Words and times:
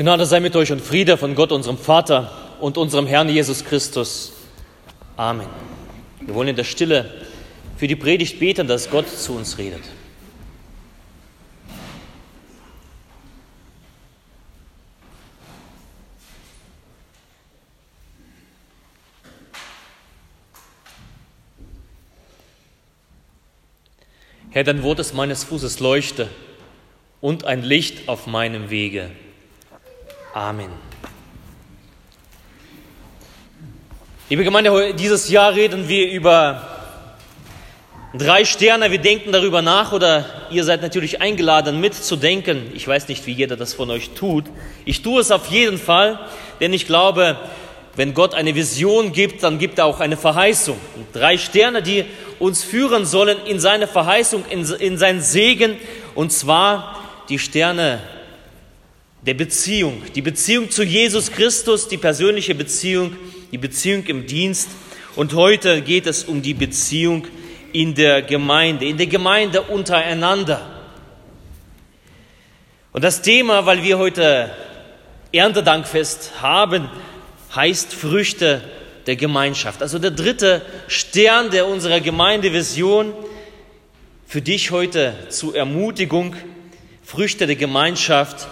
Gnade 0.00 0.24
sei 0.24 0.40
mit 0.40 0.56
euch 0.56 0.72
und 0.72 0.80
Friede 0.80 1.18
von 1.18 1.34
Gott, 1.34 1.52
unserem 1.52 1.76
Vater 1.76 2.32
und 2.58 2.78
unserem 2.78 3.06
Herrn 3.06 3.28
Jesus 3.28 3.62
Christus. 3.66 4.32
Amen. 5.14 5.46
Wir 6.22 6.34
wollen 6.34 6.48
in 6.48 6.56
der 6.56 6.64
Stille 6.64 7.12
für 7.76 7.86
die 7.86 7.96
Predigt 7.96 8.40
beten, 8.40 8.66
dass 8.66 8.88
Gott 8.88 9.06
zu 9.10 9.34
uns 9.34 9.58
redet. 9.58 9.82
Herr, 24.48 24.64
dein 24.64 24.82
Wort 24.82 24.98
ist 25.00 25.12
meines 25.12 25.44
Fußes 25.44 25.78
Leuchte 25.80 26.30
und 27.20 27.44
ein 27.44 27.62
Licht 27.62 28.08
auf 28.08 28.26
meinem 28.26 28.70
Wege. 28.70 29.10
Amen. 30.32 30.70
Liebe 34.28 34.44
Gemeinde, 34.44 34.94
dieses 34.94 35.28
Jahr 35.28 35.56
reden 35.56 35.88
wir 35.88 36.08
über 36.08 36.68
drei 38.14 38.44
Sterne. 38.44 38.92
Wir 38.92 39.00
denken 39.00 39.32
darüber 39.32 39.60
nach 39.60 39.92
oder 39.92 40.24
ihr 40.52 40.62
seid 40.62 40.82
natürlich 40.82 41.20
eingeladen 41.20 41.80
mitzudenken. 41.80 42.70
Ich 42.74 42.86
weiß 42.86 43.08
nicht, 43.08 43.26
wie 43.26 43.32
jeder 43.32 43.56
das 43.56 43.74
von 43.74 43.90
euch 43.90 44.10
tut. 44.10 44.44
Ich 44.84 45.02
tue 45.02 45.20
es 45.20 45.32
auf 45.32 45.48
jeden 45.48 45.78
Fall, 45.78 46.20
denn 46.60 46.72
ich 46.72 46.86
glaube, 46.86 47.36
wenn 47.96 48.14
Gott 48.14 48.34
eine 48.34 48.54
Vision 48.54 49.10
gibt, 49.10 49.42
dann 49.42 49.58
gibt 49.58 49.80
er 49.80 49.86
auch 49.86 49.98
eine 49.98 50.16
Verheißung. 50.16 50.78
Und 50.94 51.06
drei 51.12 51.38
Sterne, 51.38 51.82
die 51.82 52.04
uns 52.38 52.62
führen 52.62 53.04
sollen 53.04 53.38
in 53.46 53.58
seine 53.58 53.88
Verheißung, 53.88 54.44
in, 54.48 54.64
in 54.74 54.96
seinen 54.96 55.22
Segen, 55.22 55.76
und 56.14 56.30
zwar 56.30 57.00
die 57.28 57.40
Sterne 57.40 58.00
der 59.22 59.34
Beziehung, 59.34 60.02
die 60.14 60.22
Beziehung 60.22 60.70
zu 60.70 60.82
Jesus 60.82 61.30
Christus, 61.30 61.88
die 61.88 61.98
persönliche 61.98 62.54
Beziehung, 62.54 63.16
die 63.52 63.58
Beziehung 63.58 64.04
im 64.06 64.26
Dienst. 64.26 64.70
Und 65.16 65.34
heute 65.34 65.82
geht 65.82 66.06
es 66.06 66.24
um 66.24 66.40
die 66.40 66.54
Beziehung 66.54 67.26
in 67.72 67.94
der 67.94 68.22
Gemeinde, 68.22 68.86
in 68.86 68.96
der 68.96 69.06
Gemeinde 69.06 69.62
untereinander. 69.62 70.84
Und 72.92 73.04
das 73.04 73.22
Thema, 73.22 73.66
weil 73.66 73.82
wir 73.84 73.98
heute 73.98 74.50
Erntedankfest 75.32 76.40
haben, 76.40 76.88
heißt 77.54 77.92
Früchte 77.92 78.62
der 79.06 79.16
Gemeinschaft. 79.16 79.82
Also 79.82 79.98
der 79.98 80.10
dritte 80.10 80.62
Stern 80.88 81.50
der 81.50 81.66
unserer 81.66 82.00
Gemeindevision 82.00 83.12
für 84.26 84.40
dich 84.40 84.70
heute 84.70 85.14
zur 85.28 85.54
Ermutigung, 85.54 86.34
Früchte 87.04 87.46
der 87.46 87.56
Gemeinschaft, 87.56 88.48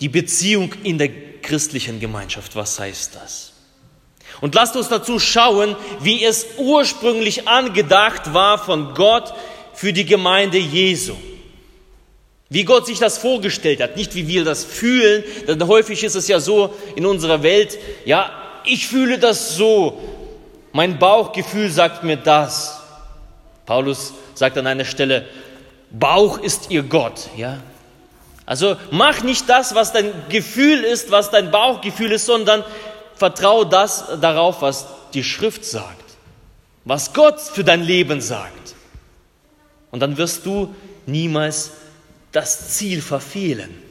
die 0.00 0.08
Beziehung 0.08 0.72
in 0.82 0.98
der 0.98 1.10
christlichen 1.42 2.00
Gemeinschaft. 2.00 2.56
Was 2.56 2.78
heißt 2.78 3.14
das? 3.14 3.52
Und 4.40 4.54
lasst 4.54 4.76
uns 4.76 4.88
dazu 4.88 5.18
schauen, 5.18 5.76
wie 6.00 6.24
es 6.24 6.46
ursprünglich 6.58 7.48
angedacht 7.48 8.34
war 8.34 8.58
von 8.58 8.94
Gott 8.94 9.32
für 9.72 9.92
die 9.92 10.04
Gemeinde 10.04 10.58
Jesu. 10.58 11.14
Wie 12.48 12.64
Gott 12.64 12.86
sich 12.86 12.98
das 12.98 13.18
vorgestellt 13.18 13.80
hat, 13.80 13.96
nicht 13.96 14.14
wie 14.14 14.28
wir 14.28 14.44
das 14.44 14.64
fühlen, 14.64 15.24
denn 15.48 15.66
häufig 15.66 16.04
ist 16.04 16.14
es 16.14 16.28
ja 16.28 16.38
so 16.38 16.74
in 16.94 17.04
unserer 17.04 17.42
Welt, 17.42 17.76
ja, 18.04 18.30
ich 18.64 18.86
fühle 18.86 19.18
das 19.18 19.56
so, 19.56 20.00
mein 20.72 20.98
Bauchgefühl 20.98 21.70
sagt 21.70 22.04
mir 22.04 22.16
das. 22.16 22.80
Paulus 23.64 24.12
sagt 24.34 24.58
an 24.58 24.66
einer 24.66 24.84
Stelle, 24.84 25.26
Bauch 25.90 26.38
ist 26.38 26.70
ihr 26.70 26.82
Gott, 26.82 27.28
ja. 27.36 27.58
Also 28.46 28.76
mach 28.92 29.22
nicht 29.22 29.48
das, 29.48 29.74
was 29.74 29.92
dein 29.92 30.12
Gefühl 30.28 30.84
ist, 30.84 31.10
was 31.10 31.30
dein 31.30 31.50
Bauchgefühl 31.50 32.12
ist, 32.12 32.26
sondern 32.26 32.64
vertraue 33.16 33.66
das 33.66 34.04
darauf, 34.20 34.62
was 34.62 34.86
die 35.14 35.24
Schrift 35.24 35.64
sagt, 35.64 36.04
was 36.84 37.12
Gott 37.12 37.40
für 37.40 37.64
dein 37.64 37.82
Leben 37.82 38.20
sagt. 38.20 38.74
Und 39.90 40.00
dann 40.00 40.16
wirst 40.16 40.46
du 40.46 40.74
niemals 41.06 41.72
das 42.30 42.76
Ziel 42.76 43.02
verfehlen. 43.02 43.82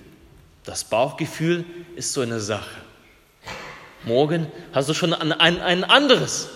Das 0.63 0.83
Bauchgefühl 0.83 1.65
ist 1.95 2.13
so 2.13 2.21
eine 2.21 2.39
Sache. 2.39 2.75
Morgen 4.05 4.51
hast 4.71 4.88
du 4.88 4.94
schon 4.94 5.13
ein, 5.13 5.31
ein, 5.33 5.59
ein 5.61 5.83
anderes, 5.83 6.49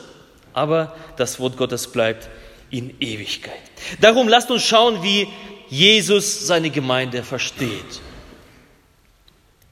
aber 0.53 0.95
das 1.17 1.39
Wort 1.39 1.57
Gottes 1.57 1.91
bleibt 1.91 2.29
in 2.69 2.95
Ewigkeit. 2.99 3.53
Darum 3.99 4.27
lasst 4.27 4.51
uns 4.51 4.63
schauen, 4.63 5.01
wie 5.03 5.27
Jesus 5.69 6.47
seine 6.47 6.69
Gemeinde 6.69 7.24
versteht, 7.24 8.02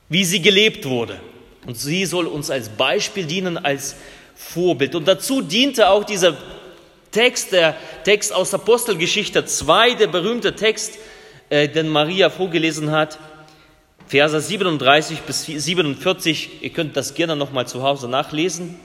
wie 0.09 0.23
sie 0.23 0.41
gelebt 0.41 0.85
wurde. 0.85 1.19
Und 1.65 1.75
sie 1.75 2.05
soll 2.05 2.27
uns 2.27 2.49
als 2.49 2.69
Beispiel 2.69 3.25
dienen, 3.25 3.57
als 3.57 3.95
Vorbild. 4.35 4.95
Und 4.95 5.07
dazu 5.07 5.41
diente 5.41 5.89
auch 5.89 6.03
dieser 6.03 6.37
Text, 7.11 7.51
der 7.51 7.75
Text 8.03 8.33
aus 8.33 8.53
Apostelgeschichte 8.53 9.43
2, 9.43 9.95
der 9.95 10.07
berühmte 10.07 10.55
Text, 10.55 10.97
äh, 11.49 11.67
den 11.67 11.89
Maria 11.89 12.29
vorgelesen 12.29 12.91
hat, 12.91 13.17
Verse 14.07 14.39
37 14.39 15.21
bis 15.21 15.45
47. 15.45 16.61
Ihr 16.61 16.69
könnt 16.69 16.95
das 16.95 17.13
gerne 17.13 17.35
nochmal 17.35 17.67
zu 17.67 17.83
Hause 17.83 18.07
nachlesen. 18.07 18.79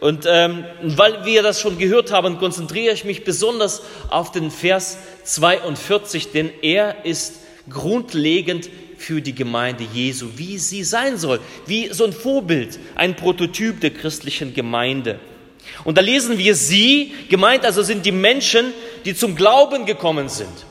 Und 0.00 0.26
ähm, 0.26 0.64
weil 0.82 1.24
wir 1.24 1.42
das 1.42 1.60
schon 1.60 1.78
gehört 1.78 2.12
haben, 2.12 2.38
konzentriere 2.38 2.94
ich 2.94 3.04
mich 3.04 3.24
besonders 3.24 3.82
auf 4.10 4.30
den 4.30 4.50
Vers 4.50 4.98
42, 5.24 6.30
denn 6.30 6.50
er 6.62 7.04
ist 7.04 7.40
grundlegend 7.68 8.70
für 8.96 9.20
die 9.20 9.34
Gemeinde 9.34 9.84
Jesu, 9.92 10.28
wie 10.36 10.58
sie 10.58 10.84
sein 10.84 11.18
soll, 11.18 11.40
wie 11.66 11.88
so 11.92 12.04
ein 12.04 12.12
Vorbild, 12.12 12.78
ein 12.94 13.16
Prototyp 13.16 13.80
der 13.80 13.90
christlichen 13.90 14.54
Gemeinde. 14.54 15.18
Und 15.84 15.98
da 15.98 16.02
lesen 16.02 16.38
wir 16.38 16.54
sie, 16.54 17.12
gemeint 17.28 17.64
also 17.64 17.82
sind 17.82 18.06
die 18.06 18.12
Menschen, 18.12 18.72
die 19.04 19.14
zum 19.14 19.36
Glauben 19.36 19.84
gekommen 19.84 20.28
sind. 20.28 20.66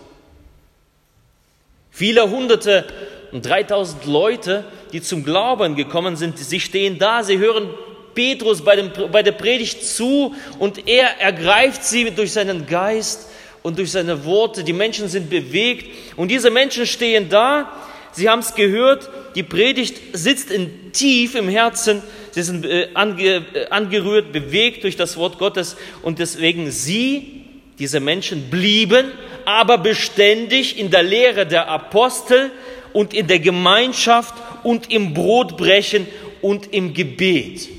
Viele 1.91 2.29
hunderte 2.29 2.85
und 3.31 3.45
3000 3.45 4.05
Leute, 4.05 4.65
die 4.94 5.01
zum 5.01 5.23
Glauben 5.23 5.75
gekommen 5.75 6.15
sind, 6.15 6.38
sie 6.38 6.59
stehen 6.59 6.97
da, 6.97 7.23
sie 7.23 7.38
hören 7.38 7.69
Petrus 8.17 8.63
bei, 8.63 8.75
dem, 8.75 8.91
bei 9.11 9.22
der 9.22 9.31
Predigt 9.33 9.85
zu 9.85 10.33
und 10.57 10.88
er 10.88 11.19
ergreift 11.19 11.83
sie 11.83 12.09
durch 12.09 12.31
seinen 12.31 12.66
Geist 12.66 13.28
und 13.61 13.78
durch 13.78 13.91
seine 13.91 14.25
Worte. 14.25 14.63
Die 14.63 14.73
Menschen 14.73 15.07
sind 15.07 15.29
bewegt 15.29 15.85
und 16.16 16.31
diese 16.31 16.50
Menschen 16.50 16.88
stehen 16.88 17.29
da, 17.29 17.72
sie 18.11 18.27
haben 18.27 18.39
es 18.39 18.56
gehört, 18.56 19.07
die 19.35 19.44
Predigt 19.44 19.97
sitzt 20.13 20.50
in 20.50 20.91
tief 20.94 21.35
im 21.35 21.47
Herzen, 21.47 22.01
sie 22.31 22.41
sind 22.41 22.66
äh, 22.66 22.88
ange, 22.95 23.45
äh, 23.53 23.67
angerührt, 23.69 24.33
bewegt 24.33 24.83
durch 24.83 24.95
das 24.95 25.16
Wort 25.16 25.38
Gottes 25.38 25.77
und 26.01 26.17
deswegen 26.17 26.72
sie, 26.72 27.44
diese 27.77 28.00
Menschen, 28.00 28.50
blieben 28.50 29.11
aber 29.45 29.77
beständig 29.77 30.79
in 30.79 30.89
der 30.89 31.03
Lehre 31.03 31.45
der 31.45 31.69
Apostel 31.69 32.50
und 32.94 33.13
in 33.13 33.27
der 33.27 33.39
Gemeinschaft 33.39 34.33
und 34.63 34.91
im 34.91 35.13
Brotbrechen 35.13 36.07
und 36.41 36.73
im 36.73 36.95
Gebet. 36.95 37.76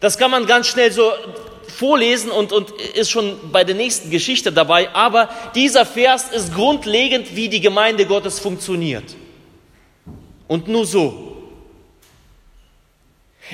Das 0.00 0.16
kann 0.18 0.30
man 0.30 0.46
ganz 0.46 0.66
schnell 0.66 0.90
so 0.90 1.12
vorlesen 1.68 2.30
und, 2.30 2.52
und 2.52 2.72
ist 2.94 3.10
schon 3.10 3.38
bei 3.52 3.64
der 3.64 3.74
nächsten 3.74 4.10
Geschichte 4.10 4.52
dabei, 4.52 4.90
aber 4.94 5.30
dieser 5.54 5.86
Vers 5.86 6.30
ist 6.30 6.54
grundlegend, 6.54 7.36
wie 7.36 7.48
die 7.48 7.60
Gemeinde 7.60 8.06
Gottes 8.06 8.38
funktioniert. 8.38 9.04
Und 10.48 10.68
nur 10.68 10.84
so. 10.84 11.36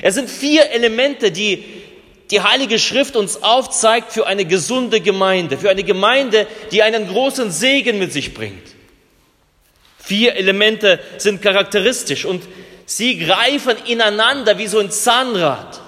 Es 0.01 0.15
sind 0.15 0.29
vier 0.29 0.69
Elemente, 0.71 1.31
die 1.31 1.63
die 2.31 2.41
Heilige 2.41 2.79
Schrift 2.79 3.15
uns 3.15 3.41
aufzeigt 3.43 4.11
für 4.11 4.27
eine 4.27 4.45
gesunde 4.45 4.99
Gemeinde, 4.99 5.57
für 5.57 5.69
eine 5.69 5.83
Gemeinde, 5.83 6.47
die 6.71 6.83
einen 6.83 7.07
großen 7.07 7.51
Segen 7.51 7.99
mit 7.99 8.11
sich 8.11 8.33
bringt. 8.33 8.75
Vier 9.97 10.35
Elemente 10.35 10.99
sind 11.17 11.41
charakteristisch 11.41 12.25
und 12.25 12.43
sie 12.85 13.17
greifen 13.17 13.75
ineinander 13.85 14.57
wie 14.57 14.67
so 14.67 14.79
ein 14.79 14.91
Zahnrad, 14.91 15.81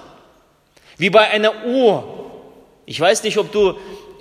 wie 0.99 1.09
bei 1.09 1.27
einer 1.31 1.65
Uhr. 1.65 2.03
Ich 2.85 2.99
weiß 2.99 3.23
nicht, 3.23 3.37
ob 3.39 3.51
du 3.51 3.75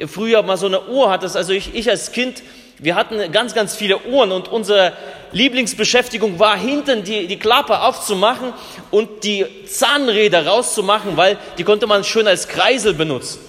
früher 0.07 0.43
mal 0.43 0.57
so 0.57 0.67
eine 0.67 0.87
Uhr 0.87 1.11
hattest. 1.11 1.37
Also 1.37 1.53
ich, 1.53 1.75
ich 1.75 1.91
als 1.91 2.13
Kind, 2.13 2.43
wir 2.79 2.95
hatten 2.95 3.33
ganz, 3.33 3.53
ganz 3.53 3.75
viele 3.75 3.99
Uhren 4.07 4.33
und 4.33 4.49
unsere 4.49 4.93
Lieblingsbeschäftigung 5.33 6.39
war, 6.39 6.57
hinten 6.57 7.03
die, 7.03 7.27
die 7.27 7.39
Klappe 7.39 7.81
aufzumachen 7.81 8.53
und 8.91 9.25
die 9.25 9.45
Zahnräder 9.67 10.47
rauszumachen, 10.47 11.17
weil 11.17 11.37
die 11.59 11.65
konnte 11.65 11.87
man 11.87 12.05
schön 12.05 12.29
als 12.29 12.49
Kreisel 12.49 12.95
benutzen. 12.95 13.41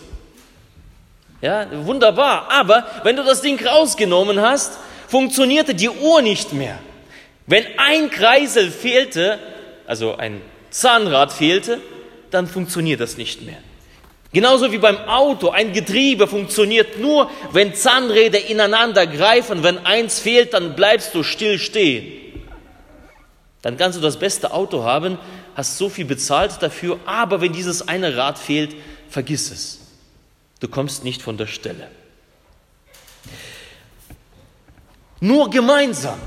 Ja, 1.42 1.68
wunderbar. 1.86 2.50
Aber 2.50 2.86
wenn 3.04 3.16
du 3.16 3.24
das 3.24 3.42
Ding 3.42 3.64
rausgenommen 3.66 4.42
hast, 4.42 4.78
funktionierte 5.08 5.76
die 5.76 5.90
Uhr 5.90 6.22
nicht 6.22 6.52
mehr. 6.52 6.80
Wenn 7.46 7.66
ein 7.78 8.10
Kreisel 8.10 8.72
fehlte, 8.72 9.40
also 9.88 10.16
ein 10.18 10.42
Zahnrad 10.72 11.31
fehlte, 11.31 11.80
dann 12.31 12.48
funktioniert 12.48 13.00
das 13.00 13.18
nicht 13.18 13.42
mehr. 13.42 13.58
Genauso 14.31 14.72
wie 14.72 14.78
beim 14.78 14.98
Auto, 14.98 15.50
ein 15.50 15.74
Getriebe 15.74 16.28
funktioniert 16.28 17.00
nur, 17.00 17.31
wenn 17.52 17.74
Zahnräder 17.74 18.46
ineinander 18.46 19.08
greifen. 19.08 19.64
Wenn 19.64 19.80
eins 19.80 20.20
fehlt, 20.20 20.54
dann 20.54 20.76
bleibst 20.76 21.16
du 21.16 21.24
still 21.24 21.58
stehen. 21.58 22.44
Dann 23.62 23.76
kannst 23.76 23.98
du 23.98 24.02
das 24.02 24.18
beste 24.18 24.54
Auto 24.54 24.84
haben, 24.84 25.18
hast 25.56 25.78
so 25.78 25.90
viel 25.90 26.06
bezahlt 26.06 26.62
dafür, 26.62 27.00
aber 27.06 27.42
wenn 27.42 27.54
dieses 27.54 27.88
eine 27.88 28.16
Rad 28.16 28.38
fehlt, 28.38 28.76
vergiss 29.10 29.52
es. 29.52 29.80
Du 30.60 30.68
kommst 30.68 31.04
nicht 31.04 31.22
von 31.22 31.38
der 31.38 31.48
Stelle. 31.48 31.88
Nur 35.20 35.50
gemeinsam. 35.50 36.20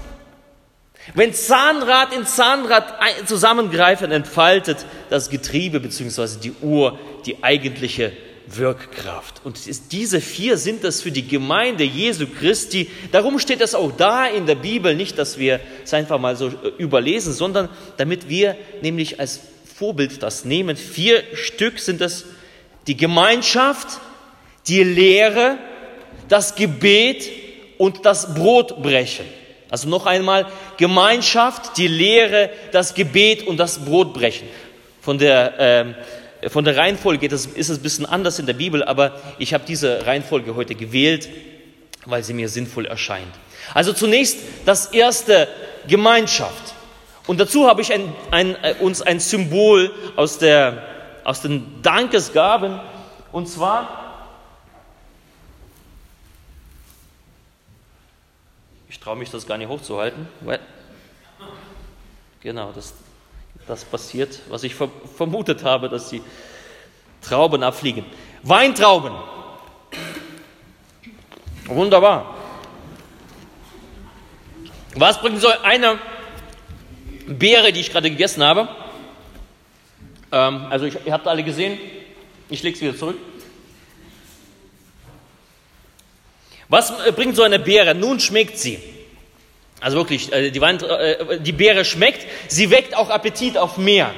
Wenn 1.14 1.34
Zahnrad 1.34 2.14
in 2.14 2.26
Zahnrad 2.26 2.94
zusammengreifen, 3.26 4.12
entfaltet 4.12 4.78
das 5.10 5.30
Getriebe 5.30 5.80
bzw. 5.80 6.38
die 6.42 6.52
Uhr 6.62 6.98
die 7.26 7.42
eigentliche 7.42 8.12
Wirkkraft. 8.46 9.40
Und 9.44 9.58
diese 9.92 10.20
vier 10.20 10.56
sind 10.58 10.84
das 10.84 11.00
für 11.00 11.10
die 11.10 11.26
Gemeinde 11.26 11.84
Jesu 11.84 12.26
Christi. 12.26 12.90
Darum 13.10 13.38
steht 13.38 13.60
das 13.60 13.74
auch 13.74 13.92
da 13.92 14.26
in 14.26 14.46
der 14.46 14.56
Bibel, 14.56 14.94
nicht, 14.94 15.18
dass 15.18 15.38
wir 15.38 15.60
es 15.84 15.94
einfach 15.94 16.18
mal 16.18 16.36
so 16.36 16.48
äh, 16.48 16.52
überlesen, 16.78 17.32
sondern 17.32 17.68
damit 17.96 18.28
wir 18.28 18.56
nämlich 18.82 19.20
als 19.20 19.40
Vorbild 19.76 20.22
das 20.22 20.44
nehmen. 20.44 20.76
Vier 20.76 21.22
Stück 21.34 21.78
sind 21.78 22.00
das 22.00 22.24
die 22.86 22.96
Gemeinschaft, 22.96 24.00
die 24.66 24.82
Lehre, 24.82 25.58
das 26.28 26.54
Gebet 26.54 27.28
und 27.78 28.04
das 28.04 28.34
Brotbrechen. 28.34 29.26
Also 29.72 29.88
noch 29.88 30.04
einmal 30.04 30.46
Gemeinschaft, 30.76 31.78
die 31.78 31.88
Lehre, 31.88 32.50
das 32.72 32.92
Gebet 32.92 33.46
und 33.46 33.56
das 33.56 33.84
Brotbrechen. 33.84 34.46
Von 35.00 35.16
der 35.16 35.54
ähm, 35.58 35.94
von 36.48 36.64
der 36.64 36.76
Reihenfolge 36.76 37.28
das 37.28 37.46
ist 37.46 37.70
es 37.70 37.78
ein 37.78 37.82
bisschen 37.82 38.04
anders 38.04 38.38
in 38.38 38.46
der 38.46 38.52
Bibel, 38.52 38.84
aber 38.84 39.12
ich 39.38 39.54
habe 39.54 39.64
diese 39.66 40.06
Reihenfolge 40.06 40.56
heute 40.56 40.74
gewählt, 40.74 41.28
weil 42.04 42.22
sie 42.22 42.34
mir 42.34 42.48
sinnvoll 42.48 42.84
erscheint. 42.84 43.32
Also 43.72 43.94
zunächst 43.94 44.38
das 44.66 44.86
erste 44.86 45.48
Gemeinschaft. 45.88 46.74
Und 47.26 47.40
dazu 47.40 47.66
habe 47.66 47.80
ich 47.80 47.94
ein, 47.94 48.12
ein, 48.30 48.56
äh, 48.62 48.74
uns 48.80 49.00
ein 49.00 49.20
Symbol 49.20 49.90
aus, 50.16 50.36
der, 50.38 50.82
aus 51.24 51.40
den 51.40 51.80
Dankesgaben. 51.80 52.78
Und 53.30 53.48
zwar, 53.48 54.01
ich 58.92 59.00
traue 59.00 59.16
mich 59.16 59.30
das 59.30 59.46
gar 59.46 59.58
nicht 59.58 59.68
hochzuhalten, 59.68 60.28
genau, 62.42 62.70
das 62.72 62.94
das 63.66 63.84
passiert, 63.84 64.40
was 64.48 64.64
ich 64.64 64.74
vermutet 64.74 65.64
habe, 65.64 65.88
dass 65.88 66.10
die 66.10 66.22
Trauben 67.20 67.62
abfliegen. 67.62 68.04
Weintrauben. 68.42 69.12
Wunderbar. 71.66 72.34
Was 74.94 75.20
bringt 75.20 75.40
so 75.40 75.48
eine 75.62 75.98
Beere, 77.26 77.72
die 77.72 77.80
ich 77.80 77.92
gerade 77.92 78.10
gegessen 78.10 78.42
habe? 78.42 78.68
Ähm, 80.32 80.66
also 80.68 80.86
ich, 80.86 81.06
ihr 81.06 81.12
habt 81.12 81.28
alle 81.28 81.44
gesehen. 81.44 81.78
Ich 82.50 82.62
lege 82.62 82.74
es 82.74 82.82
wieder 82.82 82.96
zurück. 82.96 83.16
Was 86.72 86.90
äh, 87.06 87.12
bringt 87.12 87.36
so 87.36 87.42
eine 87.42 87.58
Beere? 87.58 87.94
Nun 87.94 88.18
schmeckt 88.18 88.56
sie. 88.58 88.78
Also 89.78 89.98
wirklich, 89.98 90.32
äh, 90.32 90.50
die, 90.50 90.60
Wein, 90.62 90.82
äh, 90.82 91.38
die 91.38 91.52
Beere 91.52 91.84
schmeckt, 91.84 92.26
sie 92.48 92.70
weckt 92.70 92.96
auch 92.96 93.10
Appetit 93.10 93.58
auf 93.58 93.76
mehr. 93.76 94.10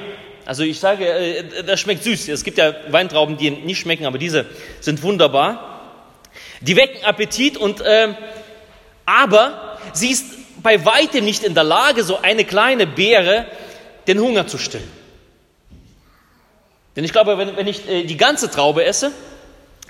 Also 0.45 0.63
ich 0.63 0.79
sage, 0.79 1.43
das 1.65 1.81
schmeckt 1.81 2.05
süß. 2.05 2.29
Es 2.29 2.45
gibt 2.45 2.57
ja 2.57 2.73
Weintrauben, 2.87 3.35
die 3.35 3.49
nicht 3.49 3.79
schmecken, 3.79 4.05
aber 4.05 4.17
diese 4.17 4.45
sind 4.79 5.03
wunderbar. 5.03 5.81
Die 6.61 6.77
wecken 6.77 7.03
Appetit 7.03 7.57
und 7.57 7.81
äh, 7.81 8.13
aber 9.05 9.77
sie 9.91 10.11
ist 10.11 10.25
bei 10.63 10.85
weitem 10.85 11.25
nicht 11.25 11.43
in 11.43 11.55
der 11.55 11.65
Lage, 11.65 12.05
so 12.05 12.21
eine 12.21 12.45
kleine 12.45 12.87
Beere 12.87 13.47
den 14.07 14.17
Hunger 14.19 14.47
zu 14.47 14.57
stillen. 14.57 14.89
Denn 16.95 17.03
ich 17.03 17.11
glaube, 17.11 17.37
wenn, 17.37 17.57
wenn 17.57 17.67
ich 17.67 17.81
die 17.85 18.15
ganze 18.15 18.49
Traube 18.49 18.85
esse, 18.85 19.11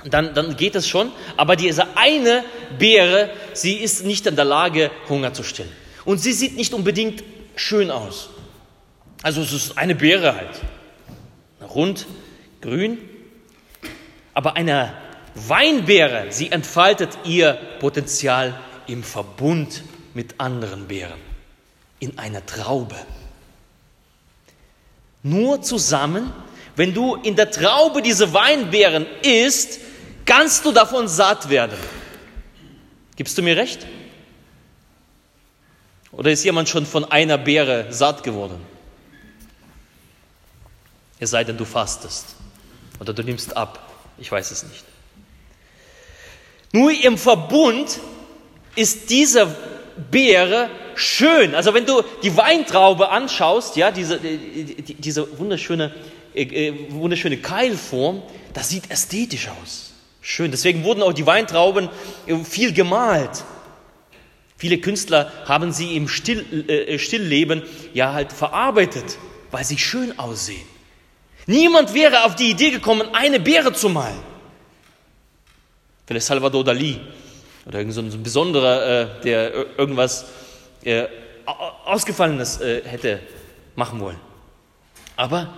dann, 0.09 0.33
dann 0.33 0.55
geht 0.55 0.75
es 0.75 0.87
schon. 0.87 1.11
Aber 1.37 1.55
diese 1.55 1.97
eine 1.97 2.43
Beere, 2.77 3.29
sie 3.53 3.75
ist 3.75 4.05
nicht 4.05 4.25
in 4.27 4.35
der 4.35 4.45
Lage, 4.45 4.91
Hunger 5.09 5.33
zu 5.33 5.43
stillen. 5.43 5.71
Und 6.05 6.19
sie 6.19 6.33
sieht 6.33 6.55
nicht 6.55 6.73
unbedingt 6.73 7.23
schön 7.55 7.91
aus. 7.91 8.29
Also 9.23 9.41
es 9.41 9.53
ist 9.53 9.77
eine 9.77 9.95
Beere 9.95 10.35
halt. 10.35 10.61
Rund, 11.73 12.05
grün. 12.61 12.97
Aber 14.33 14.55
eine 14.55 14.93
Weinbeere, 15.33 16.27
sie 16.29 16.51
entfaltet 16.51 17.09
ihr 17.23 17.57
Potenzial 17.79 18.59
im 18.87 19.03
Verbund 19.03 19.83
mit 20.13 20.35
anderen 20.39 20.87
Beeren. 20.87 21.19
In 21.99 22.19
einer 22.19 22.45
Traube. 22.45 22.95
Nur 25.23 25.61
zusammen, 25.63 26.31
wenn 26.75 26.93
du 26.93 27.15
in 27.15 27.35
der 27.35 27.49
Traube 27.49 28.01
diese 28.01 28.33
Weinbeeren 28.33 29.07
isst, 29.23 29.79
kannst 30.25 30.65
du 30.65 30.71
davon 30.71 31.07
satt 31.07 31.49
werden. 31.49 31.77
Gibst 33.15 33.37
du 33.37 33.41
mir 33.41 33.55
recht? 33.55 33.85
Oder 36.11 36.31
ist 36.31 36.43
jemand 36.43 36.69
schon 36.69 36.85
von 36.85 37.05
einer 37.05 37.37
Beere 37.37 37.91
satt 37.91 38.23
geworden? 38.23 38.61
Es 41.19 41.29
sei 41.29 41.43
denn, 41.43 41.57
du 41.57 41.65
fastest 41.65 42.35
oder 42.99 43.13
du 43.13 43.23
nimmst 43.23 43.55
ab. 43.55 43.93
Ich 44.17 44.31
weiß 44.31 44.51
es 44.51 44.63
nicht. 44.63 44.83
Nur 46.71 46.91
im 46.91 47.17
Verbund 47.17 47.99
ist 48.75 49.09
diese 49.09 49.55
Beere 50.11 50.69
schön. 50.95 51.55
Also 51.55 51.73
wenn 51.73 51.85
du 51.85 52.03
die 52.21 52.35
Weintraube 52.35 53.09
anschaust, 53.09 53.75
ja, 53.75 53.91
diese, 53.91 54.19
diese 54.19 55.39
wunderschöne, 55.39 55.93
äh, 56.33 56.43
äh, 56.43 56.91
wunderschöne 56.91 57.37
Keilform, 57.37 58.23
das 58.53 58.69
sieht 58.69 58.89
ästhetisch 58.91 59.49
aus. 59.61 59.94
Schön. 60.27 60.49
Deswegen 60.49 60.83
wurden 60.83 61.03
auch 61.03 61.13
die 61.13 61.27
Weintrauben 61.27 61.87
äh, 62.25 62.35
viel 62.43 62.73
gemalt. 62.73 63.43
Viele 64.57 64.79
Künstler 64.79 65.31
haben 65.45 65.71
sie 65.71 65.95
im 65.95 66.07
Still, 66.07 66.67
äh, 66.67 66.97
Stillleben 66.97 67.61
ja 67.93 68.11
halt 68.11 68.33
verarbeitet, 68.33 69.19
weil 69.51 69.63
sie 69.63 69.77
schön 69.77 70.17
aussehen. 70.17 70.65
Niemand 71.45 71.93
wäre 71.93 72.23
auf 72.23 72.35
die 72.35 72.49
Idee 72.49 72.71
gekommen, 72.71 73.07
eine 73.13 73.39
Beere 73.39 73.71
zu 73.71 73.87
malen. 73.87 74.17
Vielleicht 76.07 76.25
Salvador 76.25 76.63
Dali 76.63 76.99
oder 77.67 77.77
irgend 77.77 77.93
so 77.93 78.01
ein 78.01 78.23
besonderer, 78.23 79.19
äh, 79.19 79.21
der 79.21 79.77
irgendwas 79.77 80.25
äh, 80.83 81.05
Ausgefallenes 81.45 82.61
äh, 82.61 82.81
hätte 82.83 83.19
machen 83.75 83.99
wollen. 83.99 84.19
Aber 85.17 85.53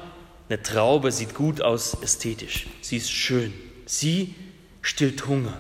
eine 0.50 0.62
Traube 0.62 1.14
sieht 1.14 1.34
gut 1.34 1.62
aus 1.62 1.94
ästhetisch. 2.02 2.68
Sie 2.82 2.98
ist 2.98 3.10
schön. 3.10 3.54
Sie 3.86 4.36
stillt 4.88 5.28
Hunger. 5.28 5.60